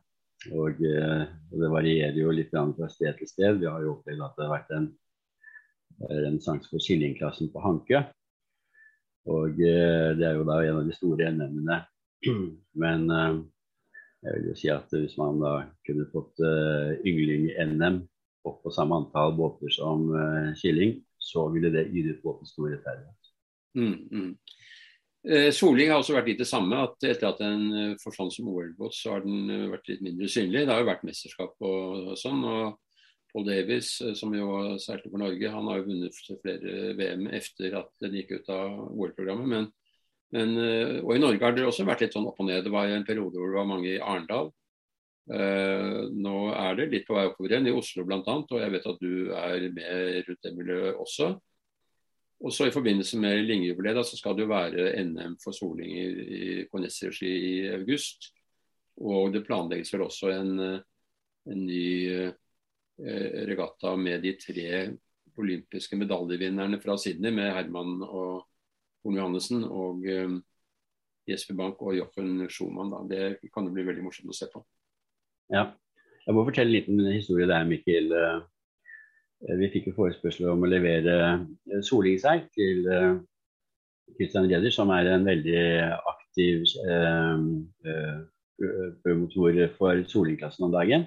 Og, 0.53 0.81
uh, 0.83 1.25
og, 1.53 1.57
det 1.61 1.71
varierer 1.73 2.19
jo 2.19 2.35
litt 2.35 2.53
fra 2.53 2.89
sted 2.93 3.17
til 3.19 3.31
sted. 3.31 3.61
Vi 3.63 3.71
har 3.71 3.81
jo 3.83 3.97
opplevd 3.97 4.25
at 4.27 4.37
det 4.37 4.47
har 4.47 4.53
vært 4.53 4.75
en 4.77 4.91
renessanse 6.11 6.69
for 6.69 6.83
Killingklassen 6.85 7.53
på 7.53 7.63
Hanke. 7.65 8.05
Og 9.31 9.57
uh, 9.57 10.11
det 10.19 10.29
er 10.29 10.39
jo 10.39 10.47
da 10.49 10.61
en 10.63 10.83
av 10.83 10.89
de 10.89 10.97
store 10.97 11.31
NM-ene. 11.33 11.81
Men 12.83 13.07
jeg 14.25 14.33
vil 14.35 14.47
jo 14.49 14.57
si 14.57 14.71
at 14.73 14.93
hvis 14.93 15.19
man 15.21 15.41
da 15.43 15.55
kunne 15.85 16.07
fått 16.09 16.41
yngling-NM 17.05 17.99
opp 18.49 18.63
på 18.65 18.73
samme 18.73 18.97
antall 18.97 19.35
båter 19.37 19.69
som 19.73 20.07
Killing, 20.57 20.97
så 21.21 21.45
ville 21.53 21.69
det 21.73 21.91
ytet 21.93 22.23
båten 22.25 22.49
stor 22.49 22.71
rettferdighet. 22.73 23.29
Mm, 23.77 23.99
mm. 24.09 24.31
Eh, 25.25 25.49
Soling 25.57 25.89
har 25.89 26.03
også 26.03 26.19
vært 26.19 26.27
litt 26.29 26.41
det 26.43 26.49
samme. 26.49 26.83
at 26.85 27.05
Etter 27.09 27.31
at 27.31 27.41
den 27.41 27.69
eh, 27.73 27.93
forsvant 28.03 28.33
som 28.35 28.49
OL-båt, 28.53 28.95
så 28.97 29.15
har 29.15 29.25
den 29.25 29.51
eh, 29.51 29.69
vært 29.73 29.89
litt 29.89 30.03
mindre 30.05 30.29
synlig. 30.29 30.65
Det 30.65 30.73
har 30.73 30.83
jo 30.83 30.91
vært 30.91 31.07
mesterskap 31.09 31.55
og, 31.65 32.11
sånn. 32.21 32.43
og 32.45 32.81
Paul 33.33 33.47
Davis, 33.49 33.95
eh, 34.05 34.13
som 34.19 34.35
jo 34.37 34.75
seilte 34.83 35.09
for 35.09 35.23
Norge, 35.23 35.55
han 35.55 35.71
har 35.71 35.81
jo 35.81 35.87
vunnet 35.89 36.19
flere 36.43 36.93
VM 36.99 37.31
etter 37.33 37.79
at 37.81 37.89
den 38.05 38.19
gikk 38.21 38.37
ut 38.37 38.53
av 38.53 38.77
OL-programmet. 38.93 39.49
Men, 39.49 39.71
men, 40.35 40.53
og 41.01 41.15
i 41.15 41.23
Norge 41.23 41.41
har 41.47 41.57
det 41.57 41.65
også 41.71 41.87
vært 41.89 42.05
litt 42.05 42.19
sånn 42.19 42.29
opp 42.29 42.43
og 42.43 42.51
ned. 42.51 42.61
Det 42.67 42.75
var 42.75 42.93
en 42.93 43.09
periode 43.09 43.41
hvor 43.41 43.49
det 43.49 43.61
var 43.63 43.71
mange 43.71 43.95
i 43.95 44.03
Arendal. 44.03 44.53
Uh, 45.25 46.11
nå 46.13 46.51
er 46.53 46.75
det 46.77 46.85
litt 46.93 47.07
på 47.09 47.15
vei 47.17 47.23
oppover 47.31 47.55
igjen, 47.55 47.71
i 47.71 47.73
Oslo 47.73 48.03
bl.a., 48.05 48.21
og 48.21 48.59
jeg 48.61 48.73
vet 48.75 48.89
at 48.91 48.99
du 49.01 49.31
er 49.33 49.63
med 49.73 50.27
rundt 50.27 50.43
det 50.45 50.53
miljøet 50.53 50.99
også. 51.01 51.31
Og 52.45 52.53
så 52.53 52.69
I 52.69 52.75
forbindelse 52.75 53.19
med 53.21 53.47
Lyngjubileet 53.49 54.05
så 54.05 54.19
skal 54.19 54.37
det 54.37 54.45
jo 54.45 54.53
være 54.53 54.91
NM 55.09 55.39
for 55.41 55.57
soling 55.57 55.93
i, 55.97 56.07
i, 56.39 56.49
på 56.69 56.81
Nets 56.83 57.01
regi 57.07 57.31
i 57.31 57.53
august. 57.73 58.29
Og 59.01 59.33
det 59.33 59.47
planlegges 59.47 59.95
vel 59.95 60.05
også 60.05 60.29
en, 60.35 60.59
en 60.61 61.63
ny 61.65 61.87
regatta 62.95 63.95
med 63.97 64.23
de 64.23 64.35
tre 64.39 64.67
olympiske 65.41 65.97
medaljevinnerne 65.99 66.79
fra 66.83 66.99
Sydney, 67.01 67.33
med 67.35 67.51
Herman 67.57 67.97
og 68.05 68.45
Horn 69.03 69.17
Johannessen 69.19 69.65
og 69.65 70.05
Jesper 71.27 71.57
Bank 71.59 71.81
og 71.83 71.97
Jochen 71.97 72.45
Schumann. 72.53 72.93
Da. 72.93 73.01
Det 73.09 73.51
kan 73.55 73.67
jo 73.67 73.75
bli 73.75 73.87
veldig 73.89 74.05
morsomt 74.05 74.31
å 74.31 74.37
se 74.37 74.51
på. 74.53 74.63
Ja. 75.53 75.71
Jeg 76.25 76.37
må 76.37 76.45
fortelle 76.47 76.71
en 76.71 76.77
liten 76.77 77.01
historie 77.13 77.49
der, 77.49 77.67
Mikkel. 77.69 78.13
Eh, 79.43 79.57
vi 79.61 79.71
fikk 79.73 79.91
jo 79.91 79.97
forespørsel 79.99 80.51
om 80.53 80.65
å 80.65 80.71
levere 80.71 81.17
solingsegg 81.83 81.89
solingseil 81.89 82.45
til 82.55 82.79
Kristian 84.15 84.47
Redder, 84.47 84.61
Reder, 84.61 84.75
som 84.75 84.93
er 84.95 85.11
en 85.11 85.27
veldig 85.27 85.65
aktiv 86.13 86.65
promotor 89.03 89.59
for 89.79 90.05
solingklassen 90.13 90.69
om 90.69 90.75
dagen. 90.75 91.07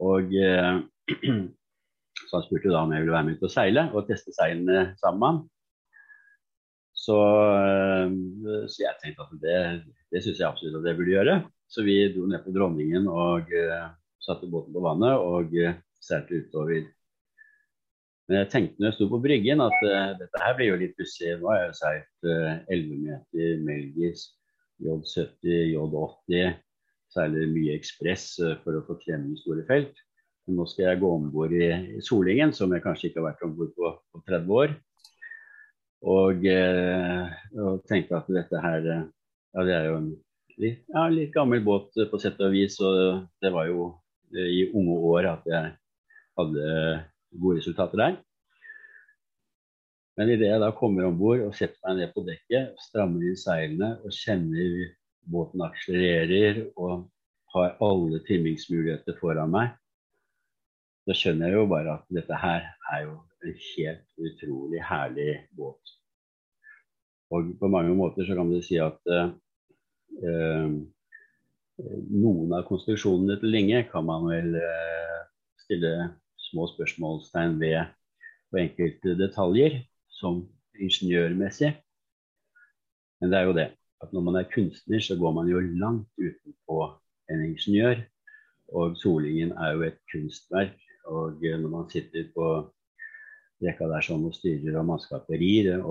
Og 0.00 0.32
så 2.26 2.32
han 2.34 2.46
spurte 2.46 2.72
da 2.72 2.82
om 2.82 2.94
jeg 2.94 3.04
ville 3.04 3.14
være 3.14 3.28
med 3.28 3.36
ut 3.36 3.46
og 3.46 3.52
seile 3.52 3.86
og 3.92 4.08
teste 4.08 4.32
seilene 4.34 4.94
sammen 5.02 5.20
med 5.20 5.28
ham. 5.28 5.40
Så, 7.00 7.16
så, 8.68 8.76
jeg 8.82 8.96
tenkte 9.00 9.24
at 9.24 9.36
det, 9.44 9.60
det 10.12 10.24
syns 10.24 10.40
jeg 10.40 10.48
absolutt 10.48 10.80
at 10.80 10.88
jeg 10.90 10.98
burde 10.98 11.14
gjøre. 11.14 11.36
Så 11.70 11.84
vi 11.86 12.00
dro 12.12 12.26
ned 12.28 12.42
på 12.44 12.52
Dronningen 12.56 13.06
og 13.12 13.52
satte 14.20 14.48
båten 14.50 14.74
på 14.74 14.82
vannet 14.84 15.16
og 15.16 15.54
uh, 15.56 15.76
seilte 16.02 16.42
utover. 16.44 16.84
Men 18.30 18.44
jeg 18.44 18.50
tenkte 18.52 18.78
når 18.78 18.92
jeg 18.92 18.94
sto 18.94 19.06
på 19.10 19.18
bryggen 19.24 19.62
at 19.64 19.80
uh, 19.82 20.12
dette 20.14 20.38
her 20.38 20.52
blir 20.54 20.68
jo 20.68 20.76
litt 20.78 20.92
pussig. 20.94 21.32
Nå 21.40 21.48
har 21.50 21.64
jeg 21.64 21.72
seilt 21.80 22.28
uh, 22.30 22.52
11 22.70 23.00
meter 23.02 23.64
Melgis, 23.66 24.22
J70, 24.86 25.56
J80. 25.72 26.54
Seiler 27.10 27.50
mye 27.50 27.74
ekspress 27.74 28.28
uh, 28.38 28.54
for 28.62 28.78
å 28.78 28.84
få 28.86 29.00
klemme 29.02 29.34
store 29.42 29.66
felt. 29.66 29.98
Men 30.46 30.60
nå 30.60 30.68
skal 30.70 30.92
jeg 30.92 31.02
gå 31.02 31.12
om 31.16 31.26
bord 31.34 31.56
i, 31.58 31.72
i, 31.96 32.04
Solingen, 32.06 32.54
som 32.54 32.70
jeg 32.70 32.86
kanskje 32.86 33.10
ikke 33.10 33.18
har 33.18 33.32
vært 33.32 33.44
om 33.48 33.58
bord 33.58 33.74
på, 33.74 33.92
på 34.14 34.22
30 34.30 34.56
år. 34.62 34.78
Og, 36.06 36.46
og, 37.60 37.82
tenkte 37.90 38.16
at 38.16 38.30
dette 38.32 38.60
her 38.62 38.86
Ja, 38.88 39.64
det 39.66 39.74
er 39.74 39.90
jo 39.90 39.96
en 39.98 40.06
litt, 40.62 40.78
ja, 40.86 41.02
litt 41.12 41.34
gammel 41.34 41.60
båt 41.66 41.98
på 42.08 42.20
sett 42.22 42.38
og 42.40 42.54
vis. 42.54 42.78
Og 42.78 43.26
det 43.42 43.50
var 43.52 43.66
jo 43.68 43.90
i 44.32 44.68
unge 44.70 44.96
år 45.10 45.34
at 45.34 45.50
jeg 45.50 45.74
hadde 46.38 46.68
gode 47.38 47.60
resultater 47.60 48.00
der. 48.00 48.18
Men 50.18 50.32
idet 50.34 50.50
jeg 50.50 50.60
da 50.60 50.70
kommer 50.76 51.06
om 51.08 51.18
bord 51.18 51.40
og 51.46 51.54
setter 51.56 51.78
meg 51.86 52.00
ned 52.00 52.14
på 52.14 52.24
dekket, 52.26 52.74
strammer 52.82 53.24
inn 53.24 53.38
seilene 53.40 53.94
og 54.04 54.12
kjenner 54.12 54.90
båten 55.30 55.62
akselererer 55.64 56.64
og 56.74 57.06
har 57.54 57.76
alle 57.82 58.20
timingsmuligheter 58.26 59.16
foran 59.20 59.52
meg, 59.54 59.72
da 61.08 61.16
skjønner 61.16 61.50
jeg 61.50 61.58
jo 61.58 61.70
bare 61.70 61.96
at 61.96 62.12
dette 62.12 62.36
her 62.42 62.66
er 62.92 63.06
jo 63.06 63.16
en 63.46 63.56
helt 63.64 64.26
utrolig 64.28 64.82
herlig 64.84 65.30
båt. 65.56 65.96
Og 67.30 67.54
på 67.58 67.70
mange 67.70 67.94
måter 67.96 68.26
så 68.26 68.36
kan 68.36 68.50
du 68.50 68.58
si 68.62 68.78
at 68.82 69.00
uh, 69.10 70.76
noen 71.80 72.52
av 72.52 72.66
konstruksjonene 72.68 73.38
til 73.40 73.54
Linge 73.54 73.84
kan 73.88 74.04
man 74.04 74.26
vel 74.28 74.56
eh, 74.60 75.20
stille 75.62 75.92
små 76.50 76.66
spørsmålstegn 76.74 77.58
ved 77.60 77.92
på 78.50 78.60
enkelte 78.62 79.16
detaljer, 79.18 79.80
som 80.20 80.42
ingeniørmessig. 80.78 81.74
Men 83.20 83.30
det 83.32 83.38
er 83.38 83.48
jo 83.48 83.56
det 83.56 83.68
at 84.00 84.12
når 84.12 84.24
man 84.24 84.38
er 84.40 84.48
kunstner, 84.54 85.00
så 85.00 85.16
går 85.18 85.32
man 85.36 85.48
jo 85.48 85.60
langt 85.60 86.08
utenpå 86.18 86.78
en 87.30 87.44
ingeniør. 87.44 88.00
Og 88.72 88.96
Solingen 88.96 89.52
er 89.52 89.74
jo 89.74 89.82
et 89.82 89.98
kunstverk. 90.12 90.78
Og 91.04 91.42
når 91.42 91.68
man 91.68 91.90
sitter 91.90 92.28
på 92.34 92.46
rekka 93.60 93.88
der 93.90 94.04
sånn 94.04 94.24
og 94.28 94.36
styrer 94.36 94.78
og 94.80 94.86
mannskaperier, 94.88 95.82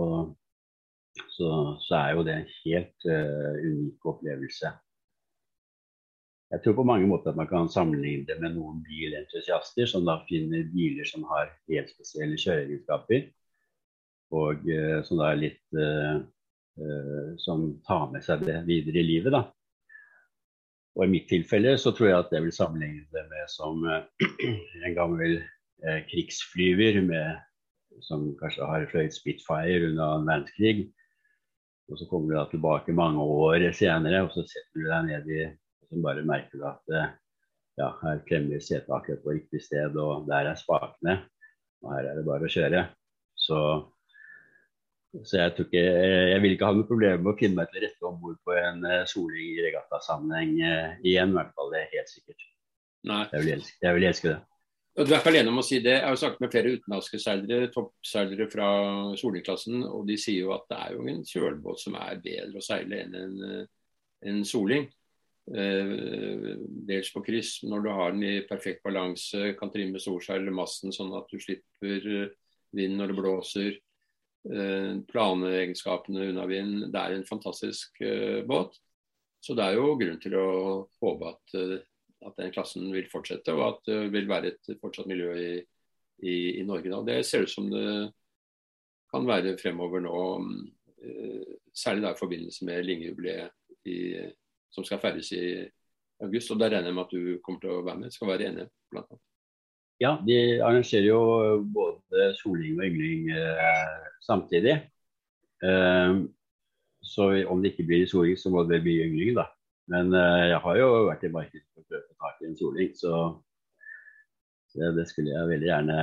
så, 1.36 1.50
så, 1.86 1.96
er 2.00 2.16
jo 2.16 2.24
det 2.26 2.36
en 2.36 2.52
helt 2.64 3.10
uh, 3.10 3.58
unik 3.62 4.10
opplevelse. 4.14 4.72
Jeg 6.50 6.64
tror 6.64 6.80
på 6.80 6.86
mange 6.88 7.06
måter 7.06 7.30
at 7.30 7.38
man 7.38 7.48
kan 7.50 7.70
sammenligne 7.70 8.26
det 8.26 8.40
med 8.42 8.56
noen 8.56 8.80
bilentusiaster 8.82 9.86
som 9.90 10.08
da 10.08 10.16
finner 10.26 10.66
biler 10.74 11.06
som 11.06 11.28
har 11.30 11.52
helt 11.70 11.92
spesielle 11.94 12.40
kjøreegenskaper, 12.42 13.28
og 14.34 14.66
eh, 14.70 14.98
som 15.06 15.22
da 15.22 15.30
er 15.30 15.42
litt 15.44 15.78
eh, 15.78 16.18
eh, 16.82 17.30
Som 17.42 17.70
tar 17.86 18.10
med 18.14 18.26
seg 18.26 18.46
det 18.46 18.64
videre 18.66 19.02
i 19.02 19.06
livet, 19.06 19.34
da. 19.34 19.44
Og 20.98 21.06
i 21.06 21.12
mitt 21.14 21.30
tilfelle 21.30 21.76
så 21.78 21.94
tror 21.94 22.10
jeg 22.10 22.18
at 22.18 22.34
jeg 22.34 22.48
vil 22.48 22.56
sammenligne 22.56 23.06
det 23.14 23.26
med 23.30 23.54
som 23.54 23.86
en 24.86 24.98
gammel 24.98 25.40
krigsflyver 26.10 26.98
med, 27.06 27.38
som 28.04 28.26
kanskje 28.42 28.68
har 28.68 28.88
fløyet 28.90 29.16
Spitfire 29.16 29.86
under 29.92 30.04
annen 30.04 30.28
verdenskrig. 30.28 30.90
Og 31.88 32.02
så 32.02 32.10
kommer 32.10 32.34
du 32.34 32.36
da 32.36 32.44
tilbake 32.50 32.98
mange 32.98 33.22
år 33.22 33.70
senere, 33.72 34.26
og 34.26 34.34
så 34.34 34.44
setter 34.50 34.82
du 34.82 34.90
deg 34.90 35.08
ned 35.08 35.32
i 35.32 35.46
som 35.90 36.06
bare 36.06 36.26
merker 36.28 36.64
at 36.70 36.94
eh, 36.96 37.14
ja, 37.80 37.94
her 38.04 38.20
klemmer 38.28 38.62
setet 38.64 39.24
på 39.24 39.36
riktig 39.36 39.62
sted, 39.64 39.96
og 39.98 40.28
der 40.30 40.52
er 40.52 40.60
spakene. 40.60 41.22
Og 41.84 41.94
her 41.96 42.10
er 42.10 42.20
det 42.20 42.26
bare 42.28 42.48
å 42.48 42.52
kjøre. 42.52 42.84
Så, 43.40 43.60
så 45.24 45.40
jeg, 45.40 45.56
ikke, 45.64 45.80
jeg, 45.80 46.42
vil 46.44 46.58
ikke 46.58 46.68
ha 46.68 46.76
noe 46.76 46.90
problem 46.90 47.24
med 47.24 47.34
å 47.34 47.38
finne 47.40 47.62
meg 47.62 47.72
til 47.72 47.86
rette 47.86 48.10
om 48.10 48.20
bord 48.20 48.36
på 48.44 48.58
en 48.60 48.84
uh, 48.84 49.08
soling 49.08 49.56
i 49.56 49.64
regattasammenheng 49.64 50.54
uh, 50.60 51.00
igjen, 51.08 51.32
i 51.32 51.40
hvert 51.40 51.56
fall. 51.56 51.72
Det 51.72 51.82
er 51.86 51.96
helt 51.96 52.12
sikkert. 52.12 52.46
Jeg 53.08 53.46
vil 53.46 53.54
elske, 53.56 53.78
jeg 53.86 53.96
vil 53.96 54.10
elske 54.10 54.34
det. 54.34 54.40
Og 55.00 55.08
du 55.08 55.14
er 55.14 55.22
ikke 55.22 55.32
alene 55.32 55.52
om 55.54 55.62
å 55.62 55.64
si 55.64 55.78
det. 55.80 55.94
Jeg 55.96 56.04
har 56.04 56.12
jo 56.12 56.20
snakket 56.20 56.42
med 56.44 56.52
flere 56.52 56.72
utenlandske 56.76 57.20
seilere, 57.24 57.72
toppseilere 57.72 58.48
fra 58.52 58.70
solingklassen, 59.22 59.86
og 59.88 60.02
de 60.10 60.18
sier 60.20 60.44
jo 60.44 60.52
at 60.58 60.66
det 60.68 60.80
er 60.84 60.98
jo 60.98 61.06
en 61.08 61.22
kjølbåt 61.30 61.80
som 61.80 61.96
er 61.96 62.20
bedre 62.26 62.60
å 62.60 62.66
seile 62.66 63.06
enn 63.06 63.16
en, 63.16 63.38
en 64.28 64.42
soling. 64.44 64.90
Eh, 65.50 66.58
dels 66.86 67.10
på 67.14 67.24
kryss, 67.26 67.60
når 67.66 67.82
du 67.82 67.90
har 67.90 68.12
den 68.14 68.26
i 68.26 68.34
perfekt 68.46 68.84
balanse, 68.86 69.54
kan 69.58 69.72
trimme 69.74 70.02
storseil 70.02 70.46
masten 70.54 70.94
sånn 70.94 71.16
at 71.18 71.30
du 71.32 71.40
slipper 71.42 72.06
eh, 72.06 72.34
vind 72.78 73.00
når 73.00 73.12
det 73.12 73.18
blåser. 73.18 73.80
Eh, 74.50 74.92
planeegenskapene 75.10 76.30
unna 76.30 76.46
vind. 76.50 76.90
Det 76.94 77.02
er 77.02 77.16
en 77.18 77.26
fantastisk 77.28 78.02
båt. 78.50 78.78
Så 79.42 79.56
det 79.56 79.66
er 79.66 79.80
jo 79.80 79.96
grunn 79.98 80.20
til 80.22 80.36
å 80.38 80.48
håpe 81.02 81.30
at, 81.32 81.54
at 82.28 82.40
den 82.42 82.52
klassen 82.54 82.90
vil 82.92 83.08
fortsette, 83.10 83.56
og 83.56 83.66
at 83.66 83.86
det 83.88 84.00
vil 84.14 84.28
være 84.30 84.52
et 84.52 84.72
fortsatt 84.82 85.08
miljø 85.08 85.32
i, 85.40 85.54
i, 86.20 86.34
i 86.60 86.66
Norge. 86.68 86.92
Da. 86.92 87.00
Det 87.08 87.22
ser 87.26 87.48
ut 87.48 87.54
som 87.54 87.70
det 87.72 87.86
kan 89.10 89.24
være 89.26 89.56
fremover 89.58 90.04
nå, 90.04 90.20
særlig 91.72 92.04
da 92.04 92.12
i 92.12 92.20
forbindelse 92.20 92.68
med 92.68 92.84
Lingejubileet 92.84 93.88
i 93.88 93.98
som 94.74 94.86
skal 94.86 95.02
ferdes 95.02 95.32
i 95.36 95.44
august. 96.24 96.52
og 96.52 96.60
Der 96.60 96.74
regner 96.74 96.92
jeg 96.92 96.98
med 96.98 97.08
at 97.08 97.16
du 97.16 97.42
kommer 97.44 97.64
til 97.64 97.74
å 97.74 97.84
være 97.86 98.04
med. 98.04 98.14
Skal 98.14 98.32
være 98.32 98.50
enig, 98.50 98.68
blant 98.92 99.10
annet. 99.10 99.26
Ja, 100.00 100.14
de 100.24 100.36
arrangerer 100.64 101.10
jo 101.10 101.22
både 101.76 102.30
soling 102.40 102.78
og 102.80 102.86
yngling 102.88 103.32
eh, 103.36 103.96
samtidig. 104.24 104.78
Eh, 105.64 106.22
så 107.04 107.28
om 107.52 107.62
det 107.62 107.74
ikke 107.74 107.88
blir 107.90 108.08
soling, 108.08 108.38
så 108.40 108.52
må 108.54 108.64
det 108.68 108.82
bli 108.86 109.02
yngling, 109.04 109.34
da. 109.36 109.50
Men 109.92 110.14
eh, 110.16 110.46
jeg 110.54 110.62
har 110.64 110.80
jo 110.80 110.90
vært 111.10 111.26
i 111.28 111.34
markedet 111.34 111.66
for 111.74 111.84
å 111.84 111.90
prøve 111.90 112.06
å 112.06 112.08
ta 112.14 112.30
tak 112.30 112.40
i 112.44 112.48
en 112.48 112.58
soling, 112.60 112.94
så, 112.96 113.14
så 114.72 114.94
det 114.96 115.08
skulle 115.10 115.34
jeg 115.34 115.52
veldig 115.52 115.70
gjerne 115.72 116.00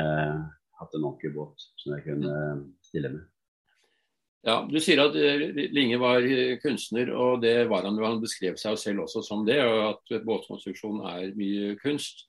hatt 0.77 0.99
en 0.99 1.09
ordentlig 1.09 1.33
båt 1.37 1.67
som 1.81 1.97
jeg 1.97 2.05
kunne 2.11 2.37
stille 2.85 3.15
med. 3.15 3.25
Ja, 4.47 4.61
Du 4.71 4.79
sier 4.79 5.01
at 5.03 5.17
eh, 5.19 5.49
Linge 5.75 5.99
var 5.99 6.23
eh, 6.23 6.55
kunstner, 6.63 7.11
og 7.19 7.43
det 7.43 7.67
var 7.71 7.83
han. 7.83 7.97
jo. 7.99 8.07
Han 8.07 8.23
beskrev 8.23 8.55
seg 8.61 8.79
selv 8.79 9.03
også 9.03 9.25
som 9.27 9.43
det, 9.47 9.59
og 9.67 9.81
at 9.89 10.23
båtkonstruksjon 10.23 11.01
er 11.11 11.33
mye 11.39 11.75
kunst. 11.81 12.29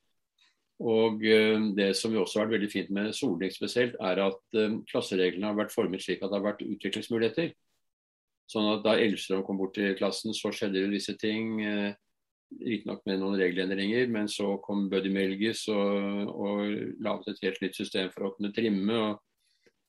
Og 0.82 1.22
eh, 1.26 1.60
Det 1.78 1.92
som 2.00 2.14
jo 2.14 2.24
også 2.24 2.40
har 2.40 2.48
vært 2.48 2.58
veldig 2.58 2.72
fint 2.74 2.90
med 2.98 3.14
Solvik 3.14 3.54
spesielt, 3.54 3.96
er 4.02 4.24
at 4.26 4.60
klassereglene 4.90 5.52
har 5.52 5.60
vært 5.60 5.76
formet 5.76 6.02
slik 6.02 6.24
at 6.24 6.34
det 6.34 6.40
har 6.40 6.48
vært 6.48 6.66
utviklingsmuligheter. 6.66 7.54
Sånn 8.50 8.72
at 8.72 8.84
Da 8.86 8.98
Elvstrøm 8.98 9.46
kom 9.46 9.62
bort 9.62 9.76
til 9.78 9.94
klassen, 10.00 10.34
så 10.34 10.50
skjedde 10.56 10.80
det 10.82 10.90
visse 10.96 11.14
ting. 11.22 11.60
Riktignok 12.64 13.02
med 13.06 13.20
noen 13.20 13.36
regelendringer, 13.38 14.08
men 14.10 14.30
så 14.32 14.56
kom 14.64 14.88
Buddy 14.90 15.12
Melgis 15.12 15.66
og, 15.68 16.30
og 16.32 16.62
laget 17.04 17.34
et 17.34 17.42
helt 17.44 17.66
nytt 17.66 17.76
system 17.76 18.10
for 18.14 18.30
å 18.30 18.36
kunne 18.38 18.54
trimme. 18.56 19.02
og 19.04 19.27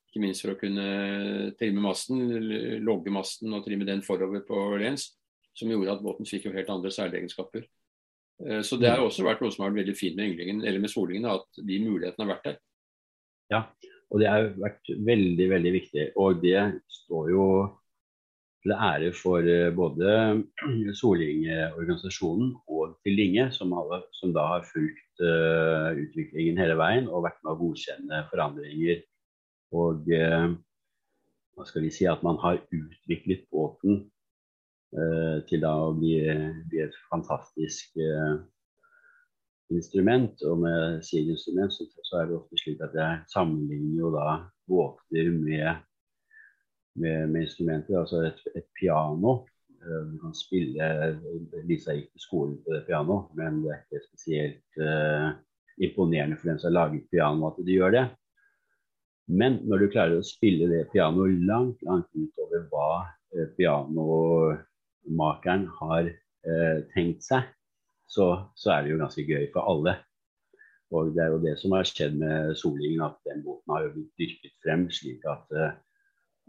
ikke 0.09 0.23
minst 0.23 0.43
for 0.43 0.55
å 0.55 0.59
kunne 0.59 0.85
trimme 1.59 1.83
masten, 1.83 2.21
logge 2.85 3.13
masten 3.13 3.53
og 3.53 3.65
trimme 3.65 3.87
den 3.87 4.01
forover 4.05 4.43
på 4.47 4.63
lens. 4.81 5.11
Som 5.57 5.71
gjorde 5.73 5.97
at 5.97 6.03
båten 6.03 6.27
fikk 6.29 6.47
jo 6.47 6.55
helt 6.55 6.69
andre 6.71 6.91
særegenskaper. 6.93 7.65
Eh, 8.45 8.61
så 8.65 8.79
det 8.79 8.91
har 8.93 9.03
også 9.03 9.25
vært 9.27 9.43
noe 9.43 9.53
som 9.53 9.65
har 9.65 9.73
vært 9.73 9.83
veldig 9.83 9.97
fint 9.97 10.17
med 10.17 10.31
ynglingen, 10.31 10.63
eller 10.63 10.83
med 10.83 10.91
solingen, 10.91 11.29
at 11.29 11.61
de 11.61 11.79
mulighetene 11.83 12.25
har 12.25 12.33
vært 12.35 12.47
der. 12.47 12.59
Ja, 13.49 13.61
og 14.09 14.21
det 14.21 14.29
har 14.29 14.47
vært 14.61 14.93
veldig, 15.09 15.49
veldig 15.51 15.73
viktig. 15.75 16.07
Og 16.21 16.41
det 16.43 16.61
står 17.01 17.33
jo 17.33 17.45
til 18.63 18.73
ære 18.75 19.11
for 19.15 19.45
eh, 19.47 19.69
både 19.75 20.15
Solingorganisasjonen 20.99 22.55
til 23.03 23.15
Linge, 23.15 23.49
som, 23.55 23.71
har, 23.75 24.03
som 24.15 24.33
da 24.35 24.45
har 24.55 24.65
fulgt 24.67 25.23
uh, 25.23 25.95
utviklingen 25.95 26.59
hele 26.59 26.75
veien 26.79 27.07
og 27.07 27.23
vært 27.27 27.39
med 27.43 27.53
å 27.53 27.59
godkjenne 27.61 28.25
forandringer. 28.31 29.03
Og 29.75 30.07
uh, 30.09 30.53
hva 31.55 31.67
skal 31.67 31.85
vi 31.85 31.91
si 31.93 32.07
at 32.09 32.23
man 32.25 32.39
har 32.41 32.61
utviklet 32.73 33.45
båten 33.51 34.01
uh, 34.95 35.37
til 35.49 35.65
da 35.65 35.73
å 35.87 35.91
bli, 35.97 36.15
bli 36.71 36.85
et 36.85 36.95
fantastisk 37.11 37.99
instrument. 39.69 40.41
Og 40.49 40.63
med 40.63 41.03
siginstrument 41.05 41.75
så, 41.75 41.85
så 42.07 42.21
er 42.21 42.29
det 42.29 42.39
ofte 42.39 42.57
slik 42.63 42.81
at 42.85 42.97
jeg 42.97 43.21
sammenligner 43.33 44.01
jo 44.01 44.15
da 44.15 44.39
båter 44.69 45.29
med, 45.35 45.85
med, 46.97 47.29
med 47.29 47.45
instrumenter, 47.45 47.99
altså 48.01 48.23
et, 48.31 48.41
et 48.57 48.69
piano 48.79 49.41
Eh, 49.85 50.01
du 50.11 50.19
kan 50.19 50.33
spille 50.35 50.87
Lisa 51.67 51.95
gikk 51.95 52.09
til 52.11 52.23
skolen 52.23 52.57
på 52.63 52.73
det 52.75 52.83
piano, 52.87 53.21
men 53.37 53.61
det 53.63 53.71
er 53.71 53.83
ikke 53.85 54.07
spesielt 54.09 54.81
uh, 54.83 55.29
imponerende 55.79 56.35
for 56.39 56.51
den 56.51 56.59
som 56.59 56.69
har 56.69 56.75
laget 56.75 57.07
piano 57.11 57.47
at 57.47 57.61
de 57.63 57.77
gjør 57.77 57.95
det. 57.95 58.05
Men 59.29 59.59
når 59.69 59.77
du 59.79 59.91
klarer 59.93 60.17
å 60.17 60.25
spille 60.25 60.65
det 60.71 60.91
pianoet 60.93 61.43
langt, 61.45 61.77
langt 61.85 62.09
utover 62.17 62.59
hva 62.71 63.05
eh, 63.35 63.47
pianomakeren 63.57 65.65
har 65.79 66.03
eh, 66.09 66.77
tenkt 66.95 67.21
seg, 67.25 67.41
så, 68.09 68.25
så, 68.57 68.67
er 68.73 68.79
det 68.83 68.91
jo 68.93 69.01
ganske 69.03 69.23
gøy 69.27 69.45
for 69.53 69.61
alle. 69.69 69.93
Og 70.89 71.01
det 71.13 71.21
er 71.21 71.29
jo 71.35 71.43
det 71.43 71.55
som 71.61 71.71
har 71.77 71.85
skjedd 71.85 72.13
med 72.17 72.57
Solingen, 72.57 73.05
at 73.05 73.17
den 73.29 73.45
båten 73.45 73.73
har 73.75 73.81
jo 73.85 73.93
blitt 73.93 74.17
dyrket 74.17 74.55
frem 74.63 74.83
slik 74.89 75.21
at 75.29 75.45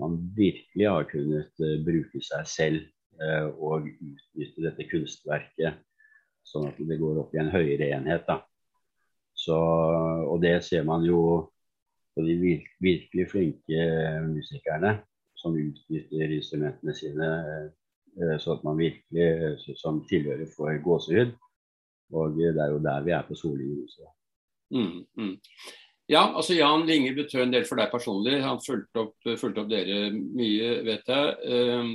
man 0.00 0.16
virkelig 0.32 0.86
har 0.88 1.04
kunnet 1.10 1.52
bruke 1.84 2.20
seg 2.24 2.48
selv 2.48 2.80
Eh, 3.20 3.46
og 3.60 3.84
utnytte 3.84 4.62
dette 4.64 4.86
kunstverket 4.88 5.80
sånn 6.48 6.70
at 6.70 6.78
det 6.88 6.96
går 6.96 7.18
opp 7.20 7.34
i 7.36 7.40
en 7.42 7.50
høyere 7.52 7.90
enhet. 7.92 8.24
Da. 8.28 8.38
Så, 9.36 9.56
og 10.24 10.40
det 10.40 10.56
ser 10.64 10.86
man 10.88 11.04
jo 11.04 11.49
på 12.20 12.26
de 12.28 12.56
virkelig 12.84 13.28
flinke 13.32 13.84
musikerne 14.28 14.98
som 15.40 15.56
utnytter 15.56 16.36
instrumentene 16.36 16.94
sine 16.96 17.28
sånn 18.10 18.40
så 18.42 18.56
at 18.56 18.64
man 18.66 18.76
virkelig 18.76 19.76
som 19.78 20.02
tilhører 20.08 20.48
får 20.52 20.80
gåsehud. 20.84 21.30
Og 22.12 22.34
det 22.36 22.50
er 22.50 22.72
jo 22.72 22.80
der 22.82 23.04
vi 23.06 23.14
er 23.14 23.26
på 23.26 23.36
Solingen 23.38 23.84
også. 23.86 24.08
Mm, 24.74 25.06
mm. 25.16 25.36
Ja, 26.10 26.24
altså 26.34 26.56
Jan 26.58 26.86
Linge 26.88 27.14
betød 27.14 27.44
en 27.44 27.52
del 27.54 27.66
for 27.68 27.78
deg 27.78 27.92
personlig. 27.92 28.40
Han 28.42 28.58
fulgte 28.64 29.04
opp, 29.04 29.14
fulgte 29.38 29.62
opp 29.62 29.70
dere 29.70 30.10
mye, 30.10 30.72
vet 30.86 31.06
jeg. 31.06 31.36
Um, 31.46 31.92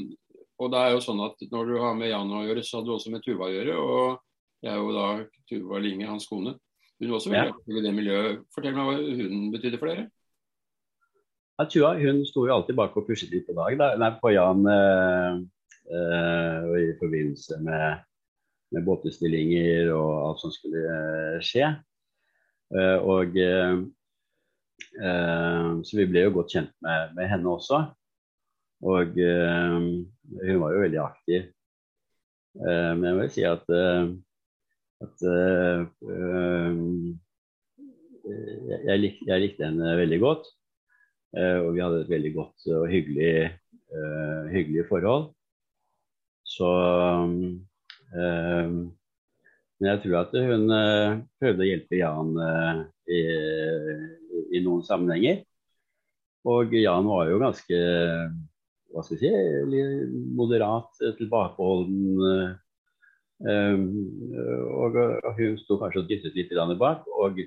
og 0.64 0.72
det 0.72 0.82
er 0.82 0.94
jo 0.96 1.02
sånn 1.04 1.20
at 1.26 1.42
Når 1.52 1.68
du 1.68 1.74
har 1.84 1.98
med 2.00 2.14
Jan 2.14 2.32
å 2.32 2.46
gjøre, 2.48 2.64
så 2.64 2.80
hadde 2.80 2.88
du 2.88 2.94
også 2.96 3.12
med 3.12 3.26
Tuva 3.26 3.50
å 3.50 3.52
gjøre. 3.52 3.76
Og 3.76 4.64
jeg 4.64 4.72
er 4.72 4.80
jo 4.80 4.96
da 4.96 5.10
Tuva 5.52 5.84
Linge, 5.84 6.08
hans 6.08 6.30
kone. 6.32 6.56
Hun 6.96 7.12
var 7.12 7.18
også 7.20 7.34
veldig 7.34 7.58
aktiv 7.58 7.76
i 7.76 7.84
det 7.84 7.92
miljøet. 7.98 8.46
Fortell 8.56 8.78
meg 8.78 8.88
hva 8.88 8.96
hun 9.20 9.50
betydde 9.52 9.82
for 9.82 9.92
dere. 9.92 10.08
Ja, 11.56 11.66
Tua 11.72 11.94
hun 11.96 12.26
sto 12.28 12.44
jo 12.50 12.52
alltid 12.52 12.76
bak 12.76 12.96
og 13.00 13.06
pushet 13.08 13.32
litt 13.32 13.46
på 13.48 13.56
dag. 13.56 13.78
Da. 13.80 13.94
Nei, 14.00 14.12
på 14.20 14.34
Jan 14.34 14.66
eh, 14.68 15.38
eh, 15.88 16.66
i 16.82 16.88
forbindelse 17.00 17.62
med, 17.64 18.02
med 18.76 18.84
båtbestillinger 18.84 19.94
og 19.96 20.10
alt 20.26 20.42
som 20.44 20.52
skulle 20.52 20.82
eh, 20.84 21.38
skje. 21.40 21.70
Eh, 22.76 22.98
og 23.08 23.38
eh, 23.40 23.78
eh, 25.00 25.70
Så 25.88 26.02
vi 26.02 26.08
ble 26.12 26.26
jo 26.26 26.34
godt 26.42 26.58
kjent 26.58 26.74
med, 26.84 27.16
med 27.16 27.32
henne 27.32 27.54
også. 27.54 27.86
Og 28.86 29.16
hun 29.16 30.60
var 30.60 30.74
jo 30.76 30.82
veldig 30.84 31.00
aktiv. 31.00 31.46
Men 32.60 33.06
jeg 33.08 33.16
vil 33.18 33.30
si 33.34 33.44
at, 33.48 33.64
at 35.02 35.24
jeg, 38.84 38.98
lik, 39.00 39.24
jeg, 39.24 39.42
likte 39.42 39.66
henne 39.66 39.96
veldig 39.98 40.20
godt. 40.22 40.52
Og 41.36 41.70
vi 41.76 41.82
hadde 41.84 42.02
et 42.04 42.12
veldig 42.12 42.32
godt 42.36 42.68
og 42.72 42.86
hyggelig, 42.88 43.52
hyggelig 44.54 44.86
forhold. 44.88 45.26
Så 46.48 46.70
Men 49.76 49.90
jeg 49.90 50.00
tror 50.04 50.16
at 50.22 50.38
hun 50.48 50.64
prøvde 51.42 51.66
å 51.66 51.68
hjelpe 51.68 52.00
Jan 52.00 52.32
i, 53.12 53.22
i 54.56 54.64
noen 54.64 54.86
sammenhenger. 54.88 55.44
Og 56.48 56.72
Jan 56.80 57.12
var 57.12 57.28
jo 57.34 57.42
ganske 57.44 57.82
hva 58.96 59.04
skal 59.04 59.20
vi 59.20 59.28
si, 59.28 59.32
moderat, 60.40 60.88
eh, 61.04 61.16
tilbakeholden. 61.20 62.22
Og, 63.36 64.96
og, 64.96 65.32
hun 65.36 65.58
sto 65.60 65.76
kanskje 65.82 66.00
og 66.00 66.08
dyttet 66.08 66.38
litt 66.38 66.54
bak. 66.80 67.04
og 67.12 67.42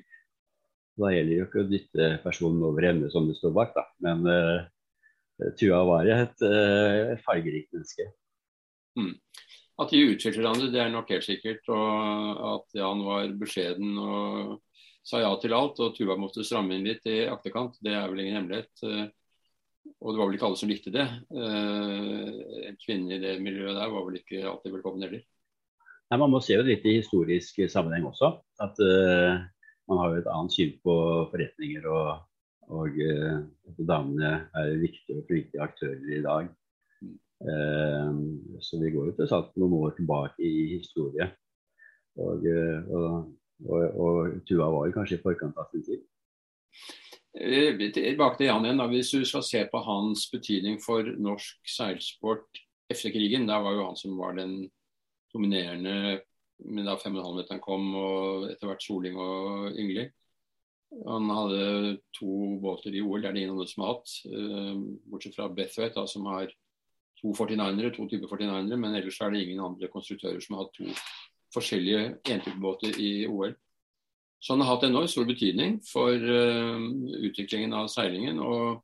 Da 0.98 1.12
gjelder 1.14 1.30
det 1.30 1.38
jo 1.38 1.46
ikke 1.46 1.62
å 1.62 1.68
dytte 1.70 2.08
personen 2.24 2.64
over 2.66 2.88
ende 2.88 3.10
som 3.12 3.28
det 3.28 3.36
står 3.38 3.54
bak, 3.54 3.74
da. 3.76 3.84
Men 4.04 4.24
uh, 4.26 5.50
Tua 5.60 5.82
var 5.86 6.10
et 6.10 6.42
uh, 6.42 7.12
fargerikt 7.22 7.70
menneske. 7.76 8.08
Mm. 8.98 9.12
At 9.78 9.92
de 9.94 10.00
utskilte 10.10 10.42
hverandre, 10.42 10.72
det 10.74 10.80
er 10.82 10.90
nok 10.90 11.12
helt 11.14 11.26
sikkert. 11.26 11.68
Og 11.70 12.42
at 12.54 12.80
Jan 12.80 13.04
var 13.06 13.30
beskjeden 13.38 13.94
og 14.02 14.56
sa 15.06 15.22
ja 15.22 15.30
til 15.40 15.54
alt, 15.56 15.78
og 15.80 15.94
Tuva 15.94 16.18
måtte 16.18 16.44
stramme 16.44 16.74
inn 16.74 16.88
litt 16.88 17.06
i 17.08 17.22
akterkant, 17.30 17.78
det 17.84 17.94
er 17.94 18.10
vel 18.10 18.24
ingen 18.24 18.40
hemmelighet. 18.40 19.14
Og 19.98 20.12
det 20.12 20.20
var 20.20 20.28
vel 20.28 20.36
ikke 20.36 20.48
alle 20.48 20.60
som 20.60 20.70
likte 20.70 20.92
det. 20.94 21.04
Eh, 21.32 22.68
en 22.68 22.78
kvinne 22.82 23.16
i 23.16 23.22
det 23.22 23.38
miljøet 23.42 23.76
der 23.78 23.92
var 23.92 24.06
vel 24.06 24.18
ikke 24.20 24.44
alltid 24.46 24.74
velkommen 24.76 25.06
heller. 25.06 25.22
Nei, 26.08 26.18
Man 26.20 26.32
må 26.32 26.40
se 26.44 26.56
det 26.58 26.66
litt 26.68 26.86
i 26.88 26.98
historisk 27.00 27.62
sammenheng 27.72 28.06
også. 28.08 28.30
At 28.64 28.78
uh, 28.80 29.40
man 29.88 30.02
har 30.02 30.12
jo 30.12 30.22
et 30.22 30.30
annet 30.32 30.54
syn 30.54 30.74
på 30.84 30.94
forretninger. 31.32 31.88
Og, 31.88 32.24
og 32.68 33.00
uh, 33.00 33.78
damene 33.78 34.32
er 34.56 34.74
viktige 34.82 35.20
og 35.20 35.26
flinke 35.30 35.62
aktører 35.64 36.14
i 36.18 36.22
dag. 36.24 36.52
Uh, 37.38 38.12
så 38.64 38.80
vi 38.82 38.92
går 38.94 39.10
jo 39.10 39.16
til 39.18 39.30
sant 39.30 39.56
noen 39.56 39.78
år 39.80 39.96
tilbake 39.98 40.44
i 40.44 40.78
historie. 40.78 41.30
Og, 42.18 42.42
og, 42.90 43.18
og 43.70 44.40
Tuva 44.48 44.66
var 44.74 44.88
jo 44.88 44.94
kanskje 44.96 45.20
i 45.20 45.22
forkant 45.22 45.60
av 45.60 45.68
sin 45.70 45.84
tid. 45.86 46.00
Eh, 47.40 47.76
tilbake 47.92 48.38
til 48.38 48.48
Jan 48.48 48.64
igjen. 48.66 48.82
Hvis 48.90 49.12
du 49.12 49.24
skal 49.26 49.44
se 49.46 49.60
på 49.70 49.82
hans 49.84 50.26
betydning 50.32 50.80
for 50.82 51.06
norsk 51.22 51.70
seilsport 51.70 52.62
etter 52.90 53.12
krigen, 53.14 53.46
da 53.46 53.60
var 53.62 53.76
jo 53.76 53.84
han 53.86 53.98
som 54.00 54.16
var 54.18 54.34
den 54.38 54.64
dominerende 55.34 56.18
men 56.64 56.88
da 56.88 56.96
5,5-meteren 56.98 57.60
kom, 57.62 57.90
og 57.94 58.48
etter 58.50 58.70
hvert 58.70 58.82
Soling 58.82 59.18
og 59.22 59.76
Yngli. 59.78 60.08
Han 61.04 61.28
hadde 61.28 61.98
to 62.16 62.56
båter 62.62 62.94
i 62.96 63.02
OL, 63.04 63.20
det 63.20 63.28
er 63.28 63.36
det 63.36 63.42
ingen 63.42 63.56
andre 63.58 63.68
som 63.68 63.84
har 63.84 63.94
hatt. 63.94 64.14
Uh, 64.24 64.80
bortsett 65.10 65.36
fra 65.36 65.50
Bethwaite, 65.52 66.04
som 66.08 66.26
har 66.32 66.48
to 67.20 67.32
49-ere, 67.34 67.92
to 67.94 68.08
typer 68.08 68.30
49-ere. 68.30 68.78
Men 68.80 68.96
ellers 68.96 69.20
er 69.20 69.34
det 69.34 69.44
ingen 69.44 69.64
andre 69.64 69.90
konstruktører 69.92 70.40
som 70.40 70.56
har 70.56 70.66
hatt 70.66 70.78
to 70.78 70.88
forskjellige 71.54 72.04
entypebåter 72.32 73.00
i 73.00 73.12
OL. 73.28 73.54
Så 74.40 74.54
han 74.54 74.62
har 74.62 74.76
hatt 74.76 74.86
enormt 74.86 75.10
stor 75.10 75.26
betydning 75.28 75.78
for 75.84 76.14
uh, 76.14 76.78
utviklingen 77.28 77.74
av 77.76 77.90
seilingen. 77.92 78.40
og 78.40 78.80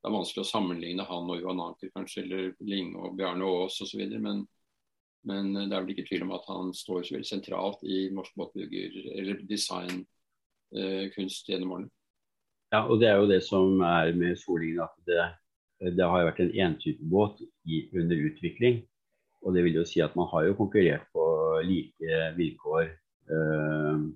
Det 0.00 0.10
er 0.10 0.16
vanskelig 0.18 0.42
å 0.42 0.50
sammenligne 0.50 1.06
han 1.06 1.30
og 1.30 1.40
Johan 1.42 1.62
Anker 1.68 1.92
kanskje, 1.94 2.24
eller 2.24 2.52
Linge 2.64 2.98
og 2.98 3.16
Bjarne 3.18 3.46
Aas 3.46 3.78
osv. 3.84 4.02
Men, 4.18 4.46
men 5.26 5.52
det 5.56 5.74
er 5.74 5.82
vel 5.82 5.92
ikke 5.94 6.06
tvil 6.08 6.24
om 6.26 6.34
at 6.36 6.46
han 6.50 6.72
står 6.76 7.04
så 7.04 7.16
veldig 7.16 7.28
sentralt 7.28 7.82
i 7.86 8.06
norsk 8.14 8.34
båtbygger- 8.38 8.98
eller 9.18 9.40
designkunst 9.48 11.42
uh, 11.46 11.52
gjennom 11.52 11.76
årene. 11.76 11.92
Ja, 12.74 12.82
og 12.86 13.00
det 13.00 13.08
er 13.10 13.20
jo 13.20 13.30
det 13.30 13.42
som 13.46 13.80
er 13.86 14.12
med 14.18 14.38
Solingen, 14.40 14.82
at 14.86 14.94
det, 15.06 15.24
det 15.98 16.06
har 16.06 16.26
vært 16.26 16.42
en 16.42 16.54
entypebåt 16.66 17.42
under 17.94 18.22
utvikling. 18.30 18.82
Og 19.46 19.54
det 19.54 19.62
vil 19.66 19.78
jo 19.78 19.86
si 19.86 20.02
at 20.02 20.16
man 20.18 20.26
har 20.32 20.48
jo 20.48 20.56
konkurrert 20.58 21.06
på 21.14 21.26
like 21.66 22.22
vilkår. 22.38 22.90
Uh, 23.30 24.10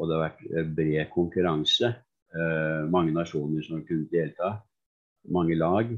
og 0.00 0.08
det 0.08 0.16
har 0.16 0.24
vært 0.24 0.46
eh, 0.48 0.70
bred 0.76 1.10
konkurranse. 1.12 1.92
Eh, 2.30 2.82
mange 2.92 3.12
nasjoner 3.14 3.64
som 3.66 3.78
har 3.78 3.86
kunnet 3.88 4.12
delta. 4.14 4.54
Mange 5.34 5.58
lag. 5.58 5.92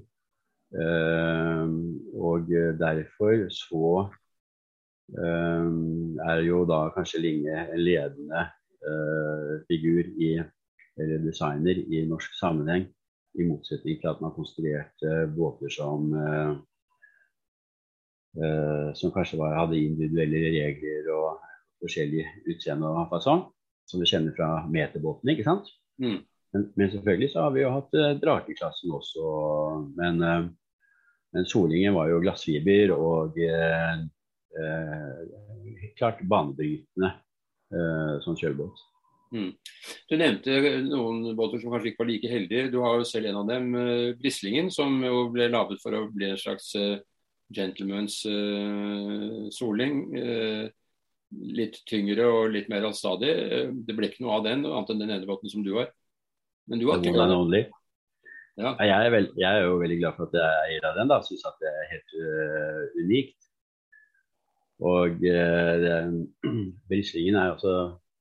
Eh, 0.72 1.76
og 2.18 2.50
derfor 2.80 3.46
så 3.54 3.92
eh, 4.00 4.18
er 5.12 6.42
jo 6.46 6.62
da 6.68 6.86
kanskje 6.94 7.20
Linge 7.20 7.56
en 7.62 7.82
ledende 7.82 8.42
eh, 8.42 9.54
figur 9.68 10.08
i, 10.16 10.34
eller 11.00 11.24
designer 11.26 11.78
i 11.78 12.04
norsk 12.08 12.36
sammenheng. 12.38 12.86
I 13.32 13.46
motsetning 13.48 14.00
til 14.00 14.10
at 14.10 14.20
man 14.20 14.34
konstruerte 14.36 15.26
båter 15.36 15.72
som 15.72 16.12
som 18.96 19.10
kanskje 19.12 19.36
var, 19.36 19.58
hadde 19.58 19.76
individuelle 19.76 20.38
regler 20.54 21.08
og 21.12 21.42
forskjellig 21.84 22.22
utseende 22.48 22.88
og 22.88 23.10
fasong 23.10 23.42
som 23.92 24.00
vi 24.00 24.08
kjenner 24.08 24.34
fra 24.36 24.62
meterbåtene, 24.72 25.34
ikke 25.34 25.46
sant. 25.46 25.68
Mm. 26.00 26.20
Men, 26.52 26.66
men, 26.76 26.90
selvfølgelig 26.92 27.30
så 27.32 27.46
har 27.46 27.54
vi 27.54 27.62
jo 27.62 27.72
hatt 27.72 27.94
eh, 27.96 28.14
drakeklassen 28.20 28.92
også. 28.92 29.28
Men, 29.98 30.20
eh, 30.26 30.42
men 31.32 31.48
Solingen 31.48 31.96
var 31.96 32.10
jo 32.12 32.20
glassfiber 32.24 32.92
og 32.96 33.38
uh, 34.56 35.84
klart 35.98 36.22
banebrytende 36.28 37.12
uh, 37.74 38.16
som 38.24 38.38
kjølbåt 38.38 38.80
Mm. 39.32 39.48
Du 40.10 40.18
nevnte 40.20 40.58
noen 40.84 41.30
båter 41.36 41.60
som 41.60 41.72
kanskje 41.72 41.92
ikke 41.92 42.02
var 42.02 42.10
like 42.10 42.28
heldige. 42.30 42.68
Du 42.72 42.82
har 42.84 42.98
jo 43.00 43.08
selv 43.08 43.30
en 43.30 43.40
av 43.40 43.48
dem, 43.48 43.70
uh, 43.72 44.12
Brislingen, 44.20 44.68
som 44.72 44.98
jo 45.00 45.24
ble 45.32 45.48
laget 45.52 45.80
for 45.82 45.96
å 45.96 46.04
bli 46.12 46.28
en 46.28 46.40
slags 46.40 46.68
uh, 46.76 47.00
gentleman's 47.52 48.22
uh, 48.28 49.48
soling. 49.52 50.06
litt 51.32 51.78
tyngre 51.88 52.26
og 52.28 52.50
litt 52.52 52.66
mer 52.68 52.84
allstadig. 52.84 53.30
det 53.88 53.94
ble 53.96 54.10
ikke 54.10 54.20
noe 54.20 54.34
av 54.36 54.42
den, 54.44 54.66
annet 54.68 54.90
enn 54.92 54.98
den 55.00 55.12
ene 55.14 55.28
båten 55.28 55.48
som 55.48 55.62
du 55.64 55.70
har. 55.78 55.88
Men 56.68 56.78
du 56.78 56.90
har 56.90 57.00
ikke 57.00 57.14
den? 57.16 57.70
Ja. 58.60 58.74
Jeg, 58.84 58.92
er 58.92 59.14
veld, 59.14 59.30
jeg, 59.40 59.48
er 59.48 59.64
jo 59.64 59.78
veldig 59.80 59.96
glad 60.02 60.18
for 60.18 60.28
at 60.28 60.36
jeg 60.36 60.44
er 60.44 60.66
eier 60.66 60.88
av 60.90 60.98
den. 61.00 61.08
da, 61.08 61.18
Syns 61.24 61.46
at 61.48 61.56
det 61.64 61.72
er 61.72 61.88
helt 61.94 62.12
unikt. 63.00 63.41
Og 64.82 65.22
Brislingen 66.88 67.38
er 67.38 67.54
også 67.54 67.74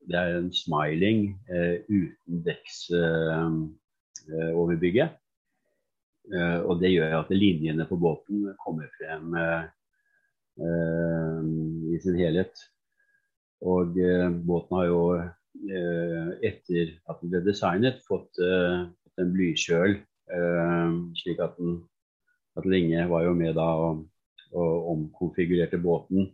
det 0.10 0.18
er 0.18 0.38
en 0.38 0.54
smiling 0.54 1.40
eh, 1.52 1.80
uten 1.90 2.44
dekksoverbygget. 2.46 5.10
Eh, 5.10 5.16
eh, 6.42 6.60
og 6.66 6.82
det 6.82 6.92
gjør 6.94 7.20
at 7.20 7.30
linjene 7.34 7.86
på 7.90 7.96
båten 8.02 8.56
kommer 8.64 8.88
frem 8.98 9.36
eh, 9.38 9.64
eh, 10.66 11.42
i 11.94 11.96
sin 12.02 12.18
helhet. 12.18 12.56
Og 13.62 13.88
eh, 14.02 14.30
båten 14.32 14.78
har 14.80 14.88
jo 14.90 15.22
etter 16.42 16.86
at 17.12 17.20
den 17.22 17.30
ble 17.30 17.40
designet, 17.44 17.98
fått 18.08 18.40
en 18.40 19.34
blykjøl, 19.36 20.00
slik 21.20 21.40
at 21.44 21.58
den 21.60 21.84
at 22.58 22.66
Linge 22.66 23.04
var 23.12 23.22
jo 23.28 23.34
med 23.36 23.54
da 23.60 23.70
og, 23.84 23.96
og 24.56 24.88
omkonfigurerte 24.94 25.78
båten 25.84 26.32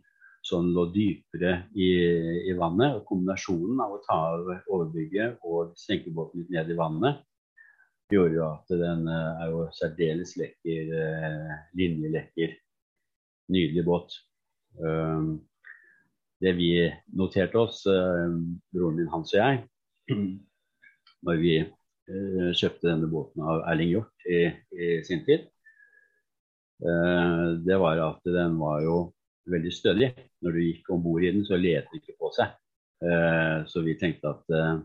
så 0.48 0.62
den 0.62 0.72
lå 0.76 0.86
dypere 0.94 1.54
i, 1.76 1.88
i, 2.48 2.54
vannet. 2.56 2.96
og 2.96 3.04
Kombinasjonen 3.08 3.80
av 3.84 3.96
å 3.96 4.02
ta 4.06 4.18
av 4.34 4.52
overbygget 4.64 5.44
og 5.44 5.74
senke 5.78 6.12
båten 6.14 6.42
litt 6.42 6.54
ned 6.56 6.72
i 6.72 6.78
vannet 6.78 7.24
gjorde 8.12 8.38
jo 8.38 8.46
at 8.46 8.72
den 8.72 9.04
eh, 9.10 9.42
er 9.42 9.52
jo 9.52 9.66
særdeles 9.76 10.34
lekker, 10.40 10.94
eh, 11.02 11.52
linjelekker. 11.76 12.56
Nydelig 13.52 13.84
båt. 13.84 14.16
Um, 14.78 15.38
det 16.38 16.52
vi 16.58 16.70
noterte 17.16 17.58
oss, 17.58 17.80
uh, 17.88 18.28
broren 18.70 18.98
min 18.98 19.08
Hans 19.10 19.32
og 19.32 19.40
jeg, 19.40 19.62
når 21.26 21.40
vi 21.42 21.54
kjøpte 22.08 22.86
denne 22.86 23.08
båten 23.10 23.42
av 23.44 23.64
Erling 23.68 23.90
Hjort 23.90 24.28
i, 24.30 24.38
i 24.72 24.86
sin 25.04 25.26
tid, 25.26 25.42
det 27.66 27.76
var 27.82 28.00
at 28.00 28.30
den 28.32 28.54
var 28.56 28.78
jo 28.80 28.94
veldig 29.52 29.72
stødig. 29.74 30.12
Når 30.44 30.54
du 30.54 30.64
gikk 30.64 30.90
om 30.94 31.02
bord 31.04 31.24
i 31.24 31.32
den, 31.32 31.44
så 31.46 31.58
lette 31.58 31.90
det 31.92 32.02
ikke 32.02 32.18
på 32.20 32.32
seg. 32.36 32.54
Uh, 32.98 33.62
så 33.70 33.82
vi 33.86 33.94
tenkte 33.98 34.32
at 34.32 34.48
uh, 34.50 34.80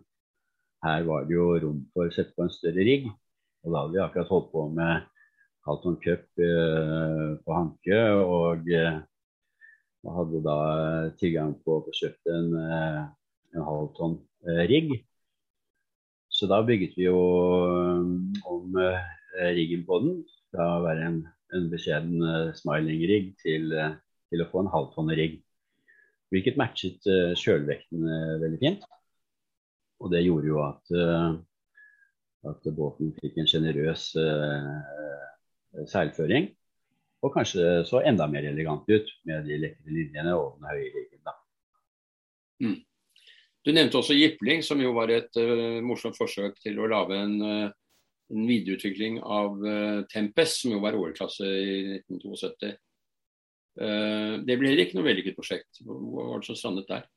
her 0.86 1.06
var 1.08 1.26
det 1.26 1.34
jo 1.34 1.48
rom 1.64 1.80
for 1.96 2.10
å 2.10 2.14
sette 2.14 2.36
på 2.36 2.46
en 2.46 2.54
større 2.54 2.86
rigg. 2.86 3.08
Og 3.64 3.72
da 3.72 3.82
hadde 3.82 3.96
vi 3.96 4.04
akkurat 4.04 4.34
holdt 4.34 4.52
på 4.52 4.68
med 4.76 5.08
Halton 5.66 5.98
Cup 6.04 6.28
uh, 6.44 7.34
på 7.42 7.58
Hanke. 7.58 8.04
Og 8.22 8.70
hadde 10.14 10.44
da 10.44 10.60
tilgang 11.16 11.56
på 11.64 11.78
å 11.78 11.84
få 11.86 11.94
kjøpt 11.96 12.28
en, 12.28 12.50
en 13.56 13.64
halvtonn 13.64 14.18
rigg. 14.68 14.92
Så 16.28 16.50
da 16.52 16.60
bygget 16.68 16.98
vi 16.98 17.06
jo 17.06 17.22
om 18.52 18.76
riggen 19.56 19.86
på 19.88 20.02
den 20.04 20.18
fra 20.52 20.66
å 20.74 20.84
være 20.84 21.08
en, 21.08 21.22
en 21.56 21.70
beskjeden 21.72 22.52
smiling-rigg 22.60 23.32
til 23.46 23.72
til 24.34 24.44
å 24.44 24.50
få 24.50 24.64
en 24.64 24.72
halvtonne 24.74 25.16
rigg. 25.18 25.40
Hvilket 26.34 26.58
matchet 26.58 27.06
uh, 27.06 27.32
kjølvekten 27.38 28.04
uh, 28.10 28.36
veldig 28.42 28.60
fint. 28.62 28.86
Og 30.02 30.10
det 30.12 30.24
gjorde 30.26 30.50
jo 30.50 30.60
at, 30.66 30.94
uh, 30.98 31.38
at 32.50 32.70
båten 32.76 33.14
fikk 33.22 33.40
en 33.40 33.50
sjenerøs 33.50 34.10
seilføring. 35.90 36.50
Og 37.24 37.32
kanskje 37.34 37.86
så 37.88 38.02
enda 38.04 38.28
mer 38.28 38.50
elegant 38.50 38.90
ut 38.90 39.14
med 39.30 39.48
de 39.48 39.62
lekre 39.62 39.94
linjene 39.96 40.34
og 40.36 40.58
den 40.58 40.68
høye 40.74 40.90
riggen. 40.92 41.14
Mm. 42.64 42.82
Du 43.64 43.72
nevnte 43.72 44.00
også 44.00 44.16
Jipling, 44.16 44.64
som 44.64 44.82
jo 44.84 44.92
var 44.96 45.12
et 45.14 45.40
uh, 45.40 45.80
morsomt 45.86 46.18
forsøk 46.20 46.58
til 46.64 46.82
å 46.84 46.90
lage 46.92 47.16
en, 47.16 47.36
uh, 47.40 47.70
en 48.34 48.48
videreutvikling 48.50 49.22
av 49.24 49.62
uh, 49.64 50.02
Tempest, 50.12 50.64
som 50.64 50.76
jo 50.76 50.82
var 50.84 50.98
årklasse 51.00 51.48
i 51.48 51.78
1972. 52.02 52.74
Eh, 53.82 54.34
det 54.46 54.58
ble 54.60 54.70
heller 54.70 54.86
ikke 54.86 55.00
noe 55.00 55.08
vellykket 55.08 55.38
prosjekt. 55.38 55.82
Hva 55.86 56.28
var 56.30 56.42
det 56.42 56.50
som 56.50 56.60
strandet 56.60 56.90
der? 56.90 57.08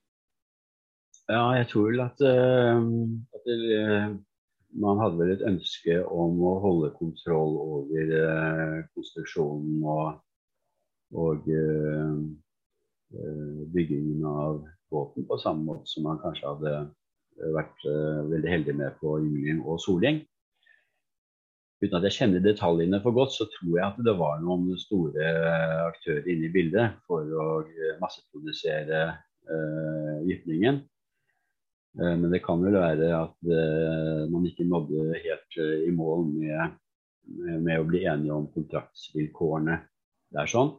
Ja, 1.27 1.43
jeg 1.59 1.67
tror 1.73 1.89
vel 1.91 2.03
at, 2.05 2.21
uh, 2.23 2.83
at 3.35 3.49
det, 3.49 3.57
uh, 3.83 4.13
man 4.79 5.01
hadde 5.03 5.19
vel 5.19 5.33
et 5.35 5.43
ønske 5.49 5.97
om 6.05 6.39
å 6.39 6.53
holde 6.63 6.93
kontroll 6.95 7.57
over 7.65 8.13
konstruksjonen 8.95 9.83
og, 9.91 10.21
og 11.17 11.49
byggingen 13.73 14.23
av 14.29 14.61
båten 14.93 15.27
på 15.27 15.39
samme 15.41 15.65
måte 15.67 15.91
som 15.91 16.07
man 16.07 16.21
kanskje 16.21 16.51
hadde 16.51 16.75
vært 17.57 17.87
veldig 18.31 18.53
heldig 18.53 18.75
med 18.77 18.99
på 19.01 19.17
Julien 19.25 19.63
og 19.65 19.81
Solgjeng 19.83 20.21
uten 21.83 21.99
at 21.99 22.07
jeg 22.09 22.17
kjenner 22.17 22.45
detaljene 22.45 23.01
for 23.05 23.17
godt, 23.17 23.35
så 23.37 23.47
tror 23.53 23.75
jeg 23.77 23.87
at 23.87 23.99
det 24.07 24.17
var 24.19 24.41
noen 24.43 24.77
store 24.81 25.31
aktører 25.87 26.29
inne 26.33 26.49
i 26.49 26.53
bildet 26.55 26.97
for 27.09 27.27
å 27.27 27.49
masseprodusere 28.01 29.01
uh, 29.51 30.81
men 31.97 32.27
det 32.29 32.43
kan 32.45 32.61
vel 32.61 32.75
være 32.77 33.07
at 33.17 33.47
man 34.29 34.45
ikke 34.45 34.67
nådde 34.69 35.21
helt 35.23 35.57
i 35.57 35.93
mål 35.97 36.27
med, 36.29 36.75
med, 37.65 37.79
å 37.79 37.87
bli 37.89 38.03
enige 38.05 38.35
om 38.35 38.51
kontraktsvilkårene. 38.53 39.79
Det 40.29 40.43
er 40.43 40.51
sånn. 40.53 40.75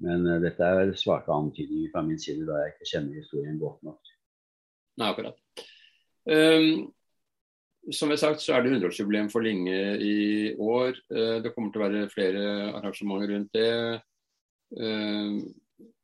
Men 0.00 0.24
dette 0.40 0.64
er 0.64 0.94
svake 0.96 1.28
antydninger 1.34 1.92
fra 1.92 2.00
min 2.06 2.16
side, 2.20 2.46
da 2.48 2.62
jeg 2.62 2.72
ikke 2.72 2.88
kjenner 2.88 3.20
historien 3.20 3.60
godt 3.60 3.84
nok. 3.84 4.14
Nei, 5.00 5.10
akkurat. 5.10 5.36
Um, 6.24 6.88
som 7.88 8.12
jeg 8.12 8.20
sagt, 8.20 8.42
så 8.44 8.54
er 8.54 8.64
det 8.64 8.74
100-årsjubileum 8.74 9.30
for 9.32 9.44
Linge 9.44 9.78
i 10.04 10.52
år. 10.60 10.98
Eh, 11.10 11.38
det 11.44 11.52
kommer 11.54 11.72
til 11.72 11.80
å 11.80 11.86
være 11.86 12.10
flere 12.12 12.42
arrangementer 12.76 13.32
rundt 13.32 13.56
det. 13.56 13.70
Eh, 14.76 15.38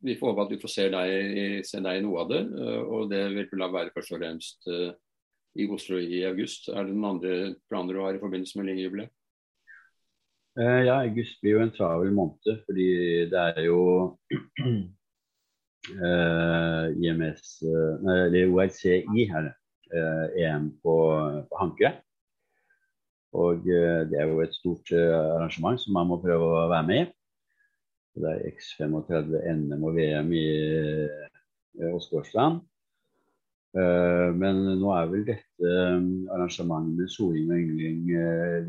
vi 0.07 0.17
får 0.17 0.33
håpe 0.33 0.47
at 0.47 0.55
vi 0.55 0.61
får 0.63 0.73
se 0.73 0.87
deg, 0.95 1.67
se 1.69 1.83
deg 1.85 1.99
i 1.99 2.05
noe 2.07 2.23
av 2.25 2.33
det. 2.33 2.43
Eh, 2.47 2.81
og 2.81 3.11
det 3.13 3.23
vil 3.35 3.51
vel 3.53 3.67
være 3.75 3.93
først 3.95 4.17
og 4.17 4.23
fremst 4.23 4.71
i 5.57 5.69
Oslo 5.73 6.01
i 6.01 6.25
august. 6.29 6.71
Er 6.73 6.89
det 6.89 6.97
noen 6.97 7.17
andre 7.17 7.37
planer 7.69 7.97
du 7.97 8.03
har 8.05 8.17
i 8.17 8.25
forbindelse 8.25 8.59
med 8.59 8.71
Linge-jubileet? 8.71 9.13
Ja, 10.57 11.03
august 11.03 11.37
blir 11.43 11.59
jo 11.59 11.65
en 11.67 11.73
travel 11.77 12.15
måned, 12.17 12.63
fordi 12.65 12.89
det 13.29 13.41
er 13.51 13.67
jo 13.67 13.81
IMS, 16.97 17.51
eller 17.61 18.49
ORCI 18.49 19.27
her, 19.29 19.51
EM 19.93 20.35
eh, 20.37 20.47
e 20.47 20.81
på, 20.83 20.97
på 21.49 21.61
Hankø. 21.61 21.91
Og 23.37 23.69
eh, 23.69 24.03
det 24.09 24.19
er 24.19 24.31
jo 24.31 24.41
et 24.43 24.55
stort 24.55 24.91
eh, 24.95 25.13
arrangement 25.37 25.79
som 25.81 25.97
man 25.97 26.09
må 26.11 26.21
prøve 26.23 26.47
å 26.47 26.69
være 26.73 26.87
med 26.89 27.03
i. 27.03 27.11
Det 28.17 28.33
er 28.33 28.47
X35 28.49 29.37
NM 29.53 29.85
og 29.85 29.99
VM 29.99 30.33
i 30.33 30.47
Åsgårdstrand. 31.93 32.63
Men 33.77 34.63
nå 34.81 34.89
er 34.97 35.11
vel 35.11 35.27
dette 35.27 35.73
arrangementet 36.33 36.95
med 36.97 37.11
soling 37.13 37.51
og 37.51 37.59
yngling 37.61 38.07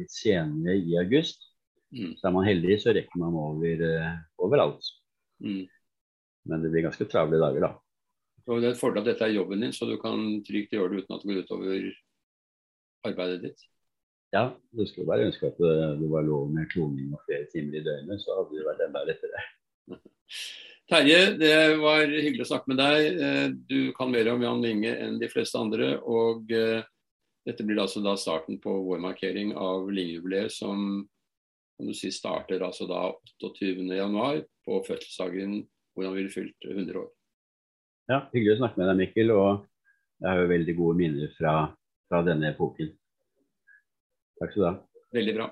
litt 0.01 0.11
senere 0.11 0.75
i 0.75 0.97
august. 0.99 1.47
Mm. 1.95 2.17
Så 2.19 2.27
er 2.27 2.35
man 2.35 2.43
heldig, 2.43 2.75
så 2.83 2.91
rekker 2.91 3.21
man 3.21 3.37
over 3.39 3.85
overalt. 4.43 4.91
Mm. 5.39 5.63
Men 6.51 6.65
det 6.65 6.73
blir 6.73 6.89
ganske 6.89 7.07
travle 7.07 7.39
dager, 7.39 7.69
da. 7.69 7.86
Og 8.47 8.61
Det 8.61 8.69
er 8.69 8.75
et 8.75 8.79
fordel 8.79 9.03
at 9.03 9.09
dette 9.09 9.25
er 9.25 9.35
jobben 9.35 9.63
din, 9.63 9.73
så 9.75 9.85
du 9.85 9.97
kan 9.99 10.21
trygt 10.47 10.71
gjøre 10.71 10.93
det 10.93 11.03
uten 11.03 11.15
at 11.17 11.23
det 11.23 11.33
går 11.33 11.41
utover 11.43 11.89
arbeidet 13.07 13.41
ditt. 13.43 13.65
Ja, 14.35 14.49
du 14.75 14.85
skulle 14.87 15.07
bare 15.07 15.27
ønske 15.27 15.47
at 15.47 15.59
det 15.59 16.07
var 16.11 16.23
lov 16.27 16.49
med 16.51 16.67
kloning 16.71 17.13
og 17.15 17.23
flere 17.27 17.47
timer 17.51 17.79
i 17.79 17.83
døgnet, 17.83 18.23
så 18.23 18.39
hadde 18.39 18.55
det 18.55 18.67
vært 18.67 18.85
enda 18.87 19.03
lettere. 19.07 19.43
Terje, 20.87 21.33
det 21.35 21.55
var 21.81 22.05
hyggelig 22.07 22.45
å 22.45 22.49
snakke 22.53 22.71
med 22.71 22.79
deg. 22.79 23.19
Eh, 23.19 23.47
du 23.67 23.91
kan 23.95 24.11
mer 24.11 24.29
om 24.31 24.43
Jan 24.43 24.63
Winge 24.63 24.93
enn 24.95 25.17
de 25.19 25.27
fleste 25.31 25.59
andre. 25.59 25.97
og 25.99 26.51
eh, 26.55 26.85
Dette 27.47 27.65
blir 27.67 27.81
altså 27.83 27.99
da 28.03 28.15
starten 28.19 28.59
på 28.63 28.71
vår 28.85 29.01
markering 29.03 29.51
av 29.59 29.89
Linge-jubileet, 29.91 30.51
som 30.55 31.03
kan 31.75 31.91
du 31.91 31.95
si, 31.95 32.11
starter 32.11 32.63
altså 32.63 32.87
da 32.87 33.09
28.1 33.43 34.47
på 34.63 34.79
fødselsdagen 34.87 35.59
hvor 35.91 36.07
han 36.07 36.15
ville 36.15 36.31
fylt 36.31 36.67
100 36.71 37.03
år. 37.03 37.11
Ja, 38.07 38.21
Hyggelig 38.31 38.55
å 38.55 38.59
snakke 38.61 38.79
med 38.79 38.87
deg, 38.87 38.99
Mikkel. 39.01 39.33
Og 39.35 39.65
jeg 40.23 40.29
har 40.29 40.39
jo 40.39 40.51
veldig 40.51 40.75
gode 40.77 40.99
minner 41.01 41.31
fra, 41.35 41.53
fra 42.07 42.21
denne 42.25 42.53
epoken. 42.53 42.93
Takk 44.39 44.53
skal 44.53 44.63
du 44.63 44.67
ha. 44.69 44.75
Veldig 45.17 45.33
bra. 45.35 45.47